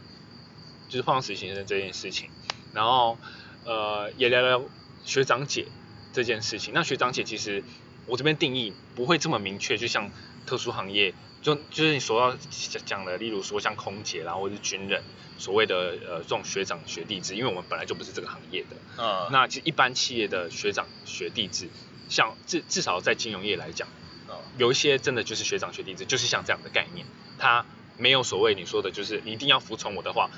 [0.88, 2.30] 就是碰到实习生这件事情，
[2.72, 3.18] 然后
[3.64, 4.64] 呃，也聊聊
[5.04, 5.66] 学长姐
[6.12, 6.72] 这件事情。
[6.74, 7.62] 那学长姐其实
[8.06, 10.10] 我这边定义不会这么明确，就像
[10.46, 15.02] 特殊行业，就就是你所要讲讲的，例如说像空姐啦，或者是军人，
[15.38, 19.02] 所谓的呃这种学长学弟制，因为我们本来就不是这个行业的。
[19.02, 21.68] 啊那其实一般企业的学长学弟制，
[22.08, 23.86] 像至至少在金融业来讲。
[24.26, 27.06] 啊有一些真的就是学长学弟制，就是像这样的概念，
[27.38, 27.64] 他
[27.96, 30.30] 没有所谓你说的，就是你一定要服从我的话，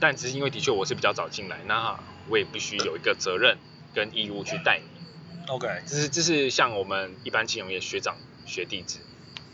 [0.00, 3.58] 但只是因为的确我是比较早进来，那我也必须有一个责任
[3.94, 5.00] 跟义务去带你
[5.48, 8.98] ，OK，这是这是像我们一般金融业学长学弟制，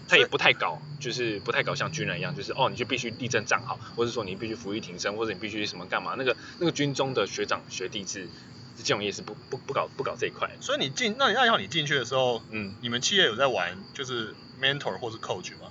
[0.09, 8.29] 他也不太搞，就是不太搞像军人一样，就是哦你就必须立正站好，或者说你必须服役挺身，或者你必须什么干嘛，那个那个军中的学长学弟制，
[8.77, 12.75] 金融业是不不不搞不搞这一块，所以你进那那要你进去的时候，嗯。
[12.83, 15.71] 你们企业有在玩就是 mentor 或是 coach 吗？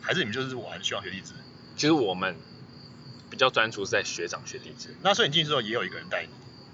[0.00, 1.32] 还是你们就是玩学长学弟制？
[1.76, 2.34] 其实我们
[3.30, 4.96] 比较专注是在学长学弟制。
[5.02, 6.28] 那所以你进去之后也有一个人带你，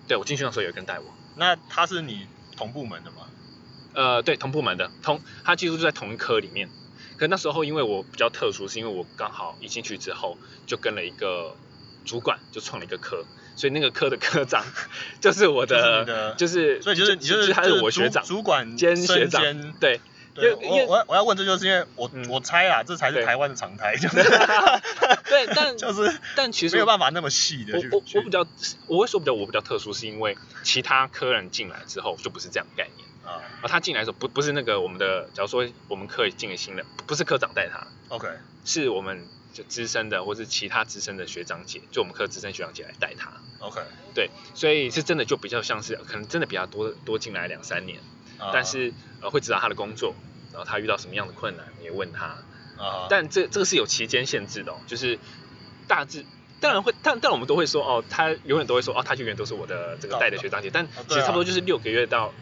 [0.09, 1.05] 对我进去的时候有一个人带我，
[1.37, 3.29] 那他是你同部门的吗？
[3.95, 6.69] 呃，对，同部门的，同他几乎就在同一科里面。
[7.19, 11.55] 可那时候因为我比较特殊，是因为我刚好一进去之后就跟了一个
[12.05, 14.65] 主管，就创了一个科，所以那个科的科长
[15.21, 20.01] 就是我就是的，就是所以就是你就是他是我学长主管兼学长，兼对，
[20.35, 24.17] 对，我我要我要问这就是因为我、嗯我猜啊，这才是台湾的常态，就是
[25.29, 28.47] 对，但 就是但其实没有办法那么细的我我我比较
[28.87, 33.07] 我会说比较我比较特殊，是因为其他科人进来之后就不是这样的概念。
[33.25, 38.27] 啊而他进来的时候不不是那个我们的，假如说我们科进了新的，不是科长带他，OK
[38.65, 43.33] 是我们就资深的或是其他资深的学长姐，就我们科资深学长姐来带他。
[43.61, 43.81] OK，
[44.13, 48.01] 对，所以是真的就比较像是可能真的比较多多进来两三年，
[48.43, 50.15] 啊但是呃会知道他的工作，
[50.53, 52.27] 然后他遇到什么样的困难也问他，
[52.77, 55.19] 啊但这这个是有期间限制的、哦，就是
[55.87, 56.25] 大致。
[56.61, 62.33] 当然会，但但我们都会说哦，他永远都会说哦，他永远都是我的这个带的学长姐，但其实差不多就是六个月到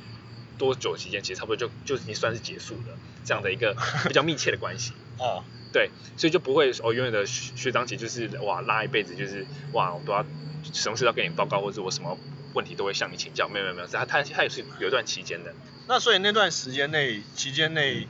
[0.59, 3.75] 多久期间，其实差不多就就已经算是结束了这样的一个
[4.07, 4.93] 比较密切的关系。
[5.19, 10.23] 哦 对，所以就不会哦，永远的学学长姐就是哇拉一辈子，就是哇我都要
[10.71, 12.19] 什么事要跟你报告，或者我什么
[12.53, 13.49] 问题都会向你请教。
[13.49, 15.55] 没有没有没有，他他他也是有一段期间的。
[15.91, 18.07] 那所以那段时间内期间内，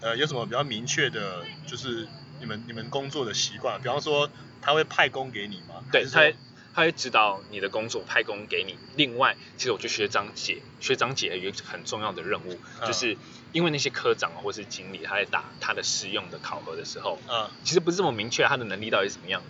[0.00, 2.06] 呃，有什么比较明确的，就是
[2.38, 3.80] 你们你们工作的习惯？
[3.82, 4.30] 比方说
[4.62, 5.82] 他会派工给你吗？
[5.90, 6.36] 对，他会
[6.72, 8.78] 他会指导你的工作，派工给你。
[8.94, 13.18] 另外，其实我觉得学长姐学长姐有一个很重要的任务，嗯就是
[13.50, 19.42] 因为那些科长或是经理他在打他的试用的考核的时候，嗯其实不是这么明确他的能力到底是怎么样。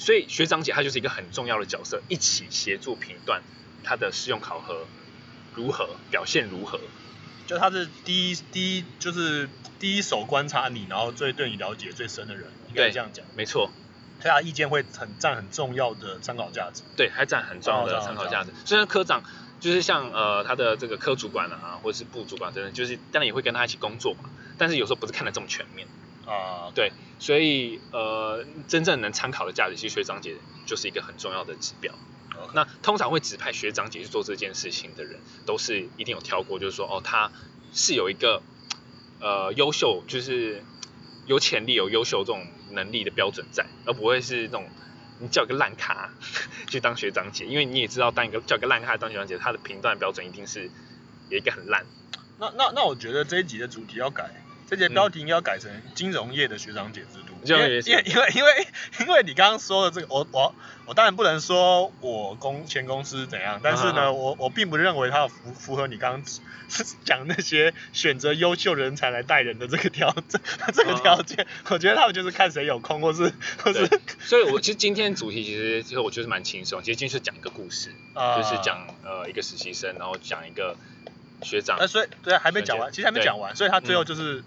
[0.00, 3.40] 所以学长姐她就是一个很重要的角色，一起协助评断
[3.84, 4.84] 他的试用考核
[5.58, 6.78] 如何表现如何。
[7.48, 9.48] 就他是第一第一就是
[9.80, 13.24] 第一手观察你，然后最对你了解最深的人，应该对这样讲。
[13.34, 13.70] 没错，
[14.20, 16.82] 所以他的意见会很占很重要的参考价值。
[16.96, 18.50] 对，还占很重要的参考价值。
[18.64, 19.22] 虽然科长
[19.58, 25.88] 就是像呃他的这个科主管啊，或者是部主管等等，就是当然也会跟他一起工作嘛，但是有时候不是看得这么全面。
[26.26, 31.94] 啊，对，所以呃真正能参考的价值，其实学长姐就是一个很重要的指标。
[32.54, 37.30] 那通常会指派学长姐去做这件事情的人，都是一定有挑过，就是说哦，他
[37.72, 38.42] 是有一个
[39.20, 40.62] 呃优秀，就是
[41.26, 44.68] 有潜力、有优秀这种能力的标准在，而不会是那种
[45.20, 46.10] 你叫一个烂咖
[46.68, 50.70] 去当学长姐，因为你也知道，当一个叫一个烂咖当学长姐，他的评断标准一定是
[51.28, 51.84] 有一个很烂。
[52.38, 54.30] 那那那我觉得这一集的主题要改，
[54.68, 57.27] 这节标题应该要改成金融业的学长姐制度。
[57.44, 58.68] 因为因为因为因为
[59.00, 60.54] 因为你刚刚说的这个，我我
[60.86, 64.12] 我当然不能说我公前公司怎样，但是呢，啊。
[64.12, 66.22] 我我并不认为它符符合你刚刚
[67.04, 70.38] 讲那些选择优秀人才来带人的这个条这
[70.72, 73.88] 这个条件，我觉得他们就是看谁有空，或是或是，
[74.20, 80.76] 所以我其实今天主题其实其实我觉得蛮轻松，其实今天是讲一个故事，啊就是讲呃一个实习生，然后讲一个
[81.42, 84.42] 学长那，，所以对，还没讲完，其实还没讲完，所以他最后就是、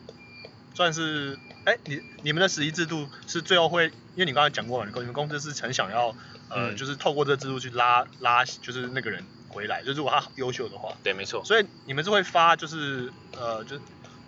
[0.75, 6.07] 算是，哎，你你们的实习制度是最后会，因为你刚才讲过嘛，你你们公司是很想要，
[6.49, 13.81] 呃，嗯就是透过这个制度去拉拉，就是那个人回来，就如果他优秀的话，对，没错，所以你们是会发就是呃，就是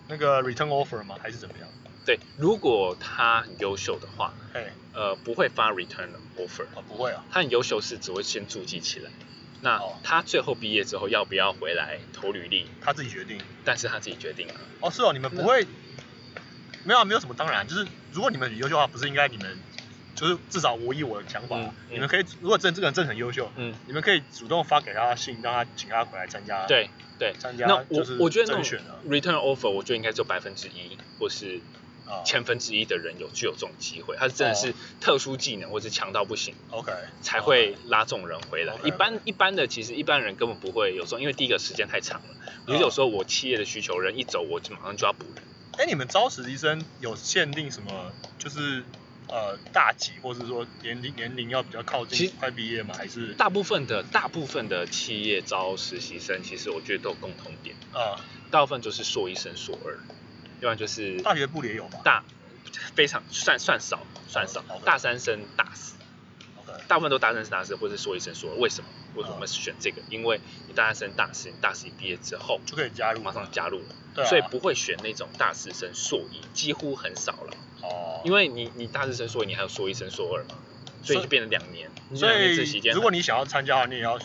[0.07, 1.15] 那个 return offer 吗？
[1.21, 1.67] 还是怎么样？
[2.05, 9.09] 对，如果他很优秀的话，哎，呃，不会发 return offer，哦，不会啊，他很优秀是只会先注记起来。
[9.61, 13.39] 那哦他最后毕业之后要不要回来投履历，他自己决定。
[13.63, 14.55] 但是他自己决定啊。
[14.81, 15.65] 哦，是哦，你们不会，
[16.83, 19.57] 没有啊，没有什么当然，就是如果你们很优秀的话，不是应该你们
[20.15, 26.65] 就是至少我以我的想法，嗯嗯你们可以如果真这个人真的很优秀，嗯，你们可以主动发给他信，让他请他回来参加。
[26.67, 27.33] 对对。
[27.39, 31.59] 参加那我就是我觉得那种甄选啊 return offer，我觉得应该只有百分之一或是
[32.05, 36.53] 啊千分之一的人有具有这种机会，他真的是特殊技能或是强到不行。
[36.69, 36.91] OK
[37.21, 38.75] 才会拉这种人回来。
[38.83, 42.35] 一般一般的其实一般人根本不会有时候，因为第一个时间太长了。
[42.67, 45.43] 你有时候我企业的需求，人一走我就马上就要补人。
[45.77, 48.13] 哎，你们招实习生有限定什么？
[48.37, 48.85] 就是
[49.27, 52.93] 呃大几，或者说年龄年龄要比较靠近快毕业吗？
[52.95, 58.19] 还是大部分的大部分的企业招实习生，其实我觉得都有共同点，呃
[58.51, 59.97] 大部分就是硕一升硕二，
[60.59, 62.23] 要不然就是大学部也有吧大
[62.95, 65.95] 非常算算少算少大三升大四。
[66.87, 68.55] 大部分都大三升大四，或者硕一升硕二。
[68.57, 68.87] 为什么？
[69.15, 70.01] 为什么哦我们选这个？
[70.09, 73.85] 因为你大三升大四，你大四一毕业之后，就可以加入马上加入了。
[74.13, 77.57] 对啊所以不会选那种大四生硕一，几乎很少了。
[77.81, 80.55] 哦，因为你你大四生硕一，你还有硕一升硕二嘛，
[81.03, 81.89] 所以就变成两年。
[82.09, 84.19] 你所两年期间，如果你想要参加的话，你也要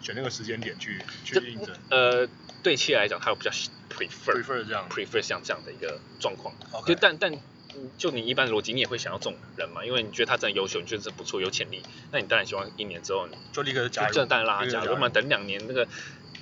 [0.00, 2.28] 选那个时间点去去应征呃
[2.62, 3.50] 对企业来讲，它有比较
[3.90, 4.88] prefer，prefer 这样。
[4.88, 6.54] prefer 像这样的一个状况。
[6.72, 7.32] OK 就但但
[7.74, 15.86] 嗯就你一般的逻辑，你也会想要这种人嘛，因为你觉得他真的优秀，你觉得这不错，有潜力，那你当然希望一年之后你就立刻加入，就这当然让他立刻加入，要不然等两年那个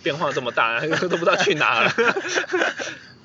[0.02, 1.92] 变化这么大， 都不知道去哪了。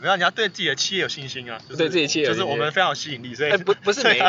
[0.01, 4.21] 没有，你要对自己的企业有信心啊，就是对自己企业就是我们非常有吸引力，所以哎，不 不是每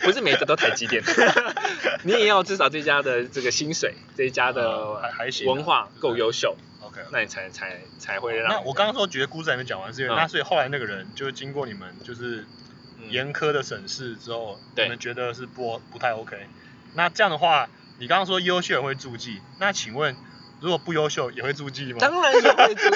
[0.00, 1.02] 不是每个都台积电，
[2.02, 7.00] 你也要至少这家的这个薪水，这一家的还的还行啊文化够优秀，OK。
[7.12, 8.48] 那你才才才会让。
[8.48, 12.44] 那我刚刚说觉得故事还没讲完，是因为嗯那所以后来那个人就是经过你们就是
[12.98, 16.36] 嗯严苛的审视之后，对你们觉得是不不太 OK。
[16.94, 20.16] 那这样的话，你刚刚说优秀人会注记，那请问
[20.60, 21.98] 如果不优秀也会注记吗？
[22.00, 22.90] 当然也会注，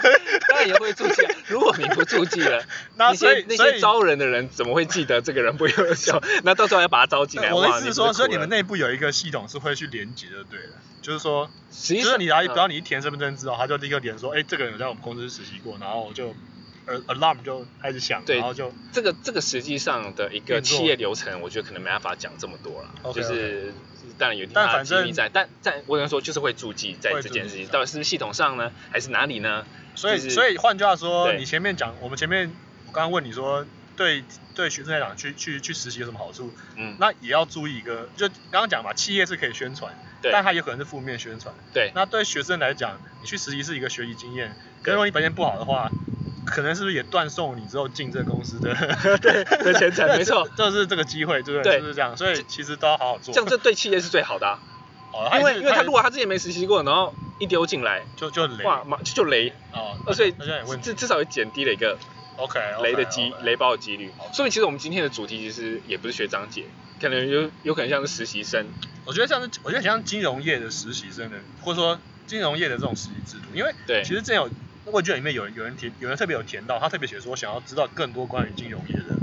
[0.48, 1.34] 当然也会注记啊。
[1.46, 2.62] 如果你不注记了，
[2.96, 6.22] 那那些那所以那些招人的人怎么会记得这个人不优秀？
[6.42, 16.34] 那到时候要把他招进来，我的意思是说，所以你们那内部有一个系统是会去连接的，对了，就是说，实际上就是你来，只要你一填身份证之后，他就立刻连说，哎，这个人有在我们公司实习过，然后就
[16.86, 23.72] 呃 alarm 就开始响，对然后就这个这个实际上的一个企业流程，我觉得可能没办法讲这么多了就是
[24.18, 29.64] 当然有但反正机密在，但但我能说就是会注记在会这件事情，到底是是系统上呢，还是哪里呢？
[29.94, 32.50] 所以，就是所以换句话说，你前面讲，我们前面
[32.86, 33.64] 我刚刚问你说，
[33.96, 34.24] 对
[34.54, 36.52] 对学生来讲，去去去实习有什么好处？
[36.76, 41.54] 嗯，那也要注意一个，就刚刚讲嘛，企业是可以宣传，对但它有可能是负面宣传。
[41.72, 45.90] 对那对学生来讲，你去实习是一个学习经验，可如果你表现不好的话，
[46.46, 48.74] 可能是不是也断送你之后进这个公司的
[49.18, 50.48] 对的前程，没错。
[50.56, 51.74] 就是这个机会，对不对？
[51.74, 53.32] 对就是这样，所以其实都要好好做。
[53.34, 54.58] 这样这对企业是最好的、啊，
[55.12, 60.34] 哦，因为因为他如果他之前没实习过，然后一丢进来，就就雷哇，马就雷，哦，呃，所以。
[60.82, 61.96] 至至少也减低了一个
[62.36, 64.28] OK，雷的机雷爆的几率好。
[64.32, 66.64] 所以其实我们今天的主题其实也不是学长姐，
[67.00, 68.66] 可能有有可能像是实习生，
[69.04, 74.50] 我觉得像是，我觉得像金融业的实习生的，或者说金融业的这种实习制度，因为对其实之前有
[74.86, 79.16] 问卷里面有人有人填，有人特别有填到，他特别写说想要知道更多关于金融业的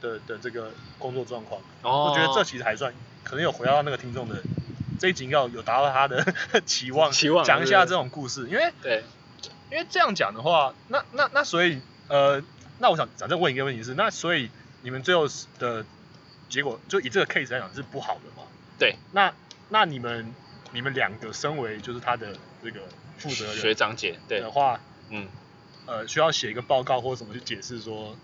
[0.00, 1.60] 的的这个工作状况。
[1.82, 2.92] 哦我觉得这其实还算
[3.24, 4.42] 可能有回答到那个听众的
[4.98, 6.24] 这一集要有达到他的
[6.66, 9.04] 期望，期望讲一下这种故事，因为对。
[9.72, 12.42] 因为这样讲的话，那那那所以呃，
[12.80, 14.50] 那我想反正问一个问题是，那所以
[14.82, 15.28] 你们最后
[15.60, 15.84] 的
[16.48, 18.42] 结果就以这个 case 来讲是不好的嘛？
[18.80, 19.32] 对，那
[19.68, 20.34] 那你们
[20.72, 22.80] 你们两个身为就是他的这个
[23.20, 24.40] 负责学长姐，对。
[24.40, 24.80] 的，话，
[25.10, 25.28] 嗯，
[25.86, 28.16] 呃，需要写一个报告或者什么去解释说，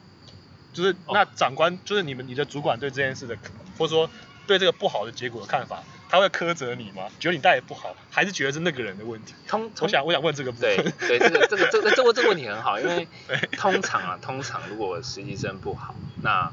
[0.72, 1.14] 就是哦。
[1.14, 3.36] 那长官就是你们你的主管对这件事的，
[3.78, 4.10] 或者说
[4.46, 7.08] 对这个不好的结果的看法，他会苛责你吗？
[7.20, 9.34] 觉得你带的不好，还是觉得是那个人的问题？
[9.46, 10.92] 通我想我想问这个部对分。
[11.00, 13.06] 对，这个这个这个这个这个问题很好，因为
[13.52, 16.52] 通常啊，通常如果实习生不好，那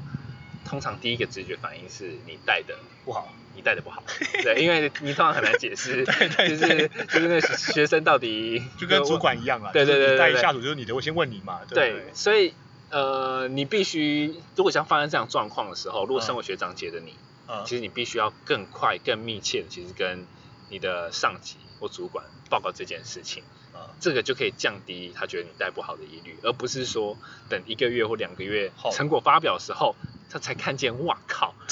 [0.64, 4.02] 通常第一个直觉反应是你带的不好，你带的不好，
[4.42, 9.70] 对，因为你通常很难解释， 对对就是就是那学生到底就跟主管一样啦。
[9.72, 12.04] 对对对带下属就是你的，我先问你嘛，对。
[12.14, 12.54] 所以
[12.90, 17.14] 呃，你必须如果像发生这样状况的时候，如果嗯身为学长姐的你，
[17.48, 17.62] 嗯。
[17.66, 20.26] 其实你必须要更快、更密切的，其实跟
[20.70, 23.42] 你的上级或主管报告这件事情。
[23.74, 23.80] 嗯。
[24.00, 27.16] 这个就可以降低他觉得你带不好的疑虑，而不是说
[27.48, 29.96] 等一个月或两个月成果发表的时候，
[30.30, 31.54] 他才看见，哇靠，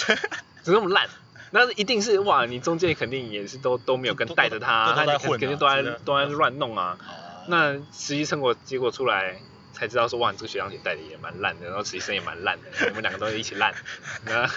[0.63, 1.09] 怎么那么烂？
[1.53, 6.99] 那一定是哇，你中间肯定也是都都没有跟带着他，他肯定都在都在乱弄啊。
[6.99, 9.37] 哦那实习成果结果出来，
[9.73, 13.75] 才知道说哇，你这个学长姐带的也蛮烂的，然后实习生也蛮烂的，我们两个都一起烂。
[14.25, 14.49] 那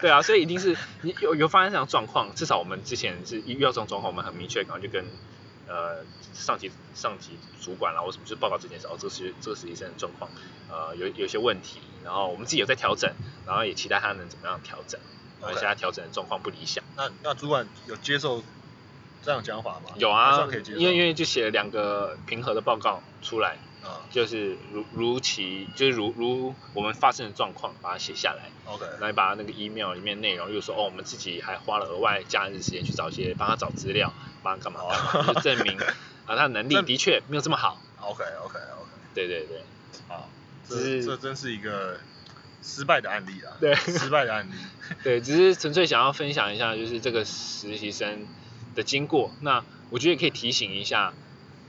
[0.00, 5.04] 对啊，所以一定是你有有发生这样状况，至少我们之前是遇到这种状况，我们很明确，然后就跟
[5.68, 10.28] 呃上级上级主管啦，或什么就报告这件事，哦，这个实这个实习生的状况，
[10.68, 13.14] 呃有有些问题，然后我们自己有在调整，
[13.46, 15.00] 然后也期待他能怎么样调整。
[15.40, 16.82] 然后 OK 现在调整的状况不理想。
[16.96, 18.42] 那那主管有接受
[19.22, 19.90] 这样讲法吗？
[19.96, 20.48] 有啊。
[20.76, 34.12] 因为因为就写了两个平和的报告出来，啊就是如如其就是如如我们发生的状况，把它写下来，，OK，然后把那个 email 里面内容，又说哦，我们自己还花了额外假日时间去找一些帮他找资料，
[34.42, 34.80] 帮他干嘛
[35.12, 35.78] 干嘛，就证明
[36.26, 37.80] 啊他的能力的确没有这么好。
[38.00, 39.62] OK OK OK，对对对，
[40.08, 40.28] 好，
[40.66, 41.98] 只是这这真是一个
[42.64, 44.52] 失败的案例啊，对失败的案例。
[45.04, 48.26] 对，只是纯粹想要分享一下，就是这个实习生
[48.74, 49.30] 的经过。
[49.40, 51.12] 那我觉得也可以提醒一下，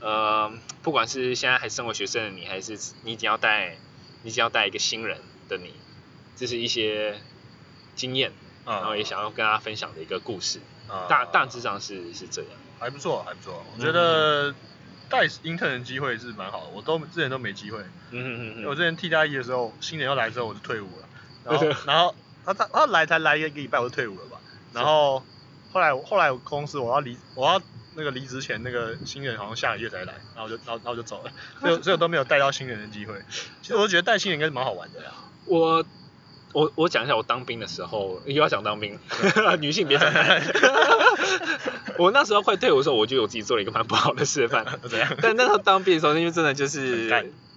[0.00, 0.50] 呃，
[0.82, 3.76] 不管是现在还身为学生的你，还是你已经要带，
[4.22, 5.18] 你已经要带一个新人
[5.48, 5.74] 的你，
[6.34, 7.20] 这是一些
[7.94, 8.32] 经验，
[8.64, 10.60] 嗯然后也想要跟大家分享的一个故事。
[10.88, 12.50] 嗯大大致上是是这样。
[12.78, 13.64] 还不错，还不错。
[13.72, 14.54] 我嗯觉得
[15.08, 17.78] 带 intern 的机会是蛮好的，我都之前都没机会。
[18.10, 21.08] 嗯嗯我之前替代一的时候，新人要来的时候我就退伍了，
[21.44, 24.38] 然后 然后他他他来才来一个礼拜我就退伍了吧，
[24.72, 25.22] 然后
[25.72, 27.60] 后来后来我公司我要离我要
[27.94, 33.14] 那个离职前那个新人好像下个月才来，然后我就然后然后我就走了，所以所以我都没有带到新人的机会。
[33.62, 35.12] 其实我觉得带新人应该是蛮好玩的呀。
[35.46, 35.84] 我
[36.52, 38.98] 我我讲一下我当兵的时候，又要讲当兵，
[39.60, 40.10] 女性别讲。
[41.98, 44.64] 我那时候快退伍的时候，我觉得我自己做了一个蛮不好的示范。
[45.22, 47.08] 但那时候当兵的时候，因为真的就是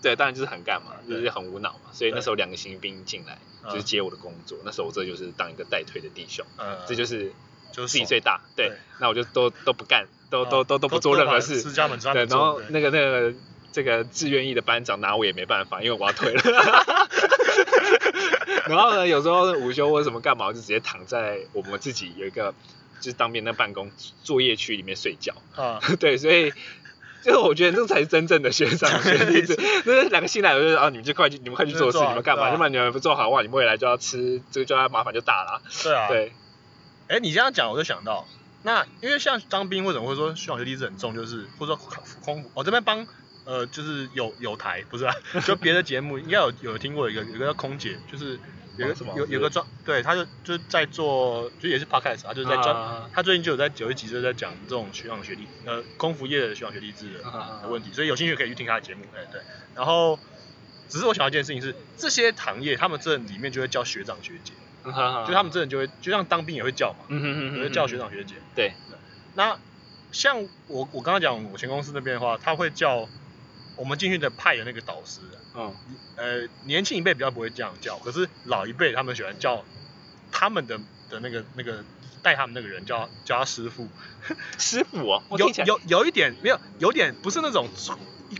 [0.01, 1.91] 对，当然就是很干嘛，就是很无脑嘛。
[1.91, 4.57] 所以那时候两个新兵进来，嗯就是接我的工作。
[4.63, 7.31] 那时候我这就是当一个带退的弟兄，嗯这就是
[7.71, 8.41] 就是自己最大。
[8.55, 11.59] 对对，那我就都都不干，都都哦都都不做任何事。
[11.59, 12.61] 私家门对，然后。
[12.69, 13.33] 那个那个
[13.71, 16.41] 这个志愿役的班长拿我也没办法，因为我要退了。
[18.70, 22.53] 然后呢，有时候午休或者什么干嘛，我就直接躺在我们自己有一个
[22.99, 23.91] 就是当兵的办公
[24.24, 25.34] 作业区里面睡觉。
[25.55, 26.53] 啊， 对，所以。
[27.22, 32.49] 就是我觉得这才是真正的学长学弟制，那两个新来的就是啊，你们就快去，你们快去做事，你们干嘛？
[32.49, 35.61] 要不然你们不做好的话，你们未来就要吃，这个就要麻烦就大了。
[35.84, 36.07] 对啊。
[36.07, 36.32] 对，
[37.09, 38.26] 哎，你这样讲我就想到，
[38.63, 41.91] 那因为像当兵为什么会说学长学弟制很重，就是或者说
[42.24, 43.05] 空服，我这边帮
[43.43, 45.13] 呃就是有有台不是啊，
[45.45, 48.39] 就别的节目应该有有听过一个有一个叫空姐，就是
[48.80, 59.41] 有个什么有有个专对，他就就是在做就也是 podcast，他就是在专、啊他最近就有在有一集就在讲这种学长学弟呃空服业的学长学弟制的啊的问题，所以有兴趣可以去听他的节目，哎对，
[59.75, 60.17] 然后
[60.88, 64.53] 只是我想到一件事情是，这些行业他们这里面就会叫学长学姐，
[64.84, 64.91] 就
[65.27, 68.36] 就他们真的就会就像当兵也会叫嘛，嗯哼哼哼也会叫学长学姐。
[68.55, 68.73] 对，
[69.36, 69.57] 那
[70.11, 73.07] 像我我刚刚讲我前公司那边的话，他会叫
[73.75, 75.21] 我们进去的派的那个导师，
[75.56, 75.74] 嗯
[76.16, 79.64] 呃，年轻一辈比较不会这样叫，可是老一辈他们喜欢叫
[80.32, 80.78] 他们的
[81.10, 81.84] 的那个那个
[82.22, 83.88] 带他们那个人叫叫他师傅，
[84.58, 87.68] 师傅哦， 有有有一点没有有点不是那种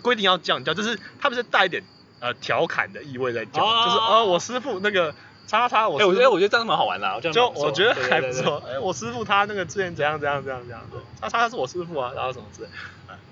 [0.02, 1.84] 规定要这样叫，就是他们是带一点
[2.20, 5.14] 呃调侃的意味在叫，哦就是哦我师傅那个
[5.48, 8.62] 叉叉我哎、我觉得我觉得这样蛮好玩的、啊，我觉得就我觉得还不错。
[8.68, 10.82] 哎、我师傅他那个之前怎样怎样怎样怎样，
[11.20, 12.70] 叉叉他是我师傅啊，然后什么之类。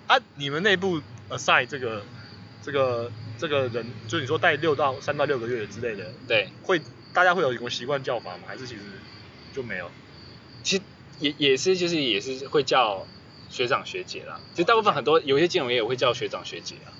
[0.07, 0.99] 啊，你们内部
[1.29, 2.01] assign 这个
[2.63, 6.81] 这个这个人，就你说带六到三到六个月之类的，对，会
[7.13, 8.43] 大家会有什么习惯叫法吗？
[8.47, 8.81] 还是其实
[9.53, 9.89] 就没有？
[10.63, 10.83] 其实
[11.19, 13.05] 也也是就是也是会叫
[13.49, 16.91] 学长学姐啦，其实大部分很多有一些金融业也会叫学长学姐啊。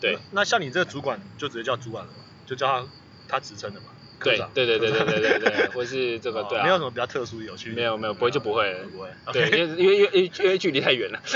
[0.00, 2.86] 对那，像你这个主管就直接叫主管了嘛，就叫他
[3.28, 4.50] 他职称的嘛，科对长。
[4.54, 7.76] 对对对对对对对，或是这个啊，没有什么比较特殊有趣的。
[7.76, 9.10] 没有没有不会就不会了不会。
[9.32, 11.20] 对因为因为因为因为距离太远了。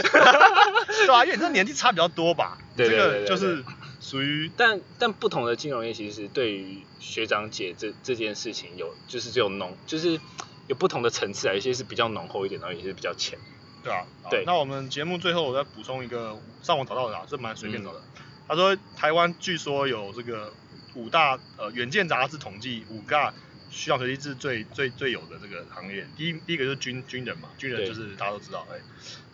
[1.06, 3.62] 对啊，因为你这年纪差比较多吧，这对对对对个就是
[4.04, 10.20] 属于但但不同的金融业其实对于学长姐这这件事情有就是只有浓就是
[10.66, 13.38] 有不同的层次啊，有些是比较浓厚一点，然后有些是比较浅。
[13.82, 18.02] 对啊，好对那我们节目最后我再补充一个上网找到的啊，这蛮随便嗯找的。
[18.46, 20.52] 他说台湾据说有这个
[20.94, 23.32] 五大呃《远见》杂志统计五大
[23.70, 28.76] 需要学弟制最最最有的这个行业，第一第一个就是军军人嘛，军人就是大家都知道，哎，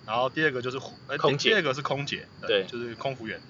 [0.07, 0.79] 然后第二个就是
[1.19, 3.41] 空姐第二个是空姐，对就是空服员，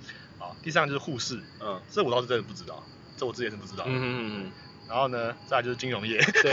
[0.40, 2.82] 啊，第三个就是护士，嗯这我倒是真的不知道，
[3.16, 3.90] 这我之前是不知道的。
[3.90, 4.52] 嗯嗯嗯
[4.88, 6.50] 然后呢，再来就是金融业，嗯， 对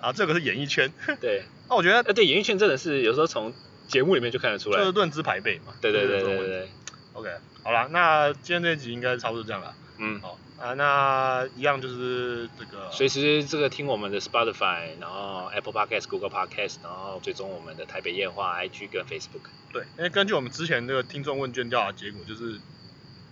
[0.00, 3.52] 然后这个是演艺圈，对， 那我觉得呃对，演艺圈真的是有时候从
[3.86, 4.78] 节目里面就看得出来。
[4.78, 6.68] 就是论资排辈嘛，对对对对对
[7.12, 7.30] ，OK，
[7.62, 9.72] 好了，那今天这一集应该差不多这样了。
[9.98, 10.20] 嗯。
[10.20, 19.48] 好啊，那一样就是这个，随时这个听我们的 Spotify，然后 Apple Podcast、Google Podcast，然后追踪我们的台北夜话 IG 跟 Facebook。
[19.72, 22.60] 对，因为根据我们之前那个听众问卷调查结果，就是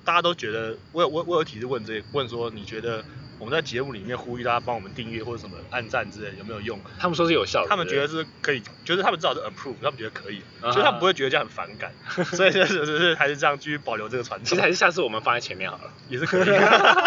[0.06, 3.04] 大家都觉得，我有我我有提示问这问说，你觉得
[3.38, 6.78] 我们在节目里面呼吁大家帮我们订阅或者什么按赞之类有没有用？
[6.98, 11.92] 他们说是有效的，他们觉得是可以，就是他们至少是 approve，他们觉得可以，啊所以他们不会觉得这样很反感，
[12.34, 15.90] 所以就是就是还是这样继续保留这个传统其实，还是下次我们放在前面好了。
[16.08, 16.58] 也是可以。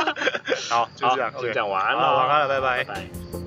[0.70, 3.41] 好，就这样好就这样，晚安好了，晚安了拜拜拜拜。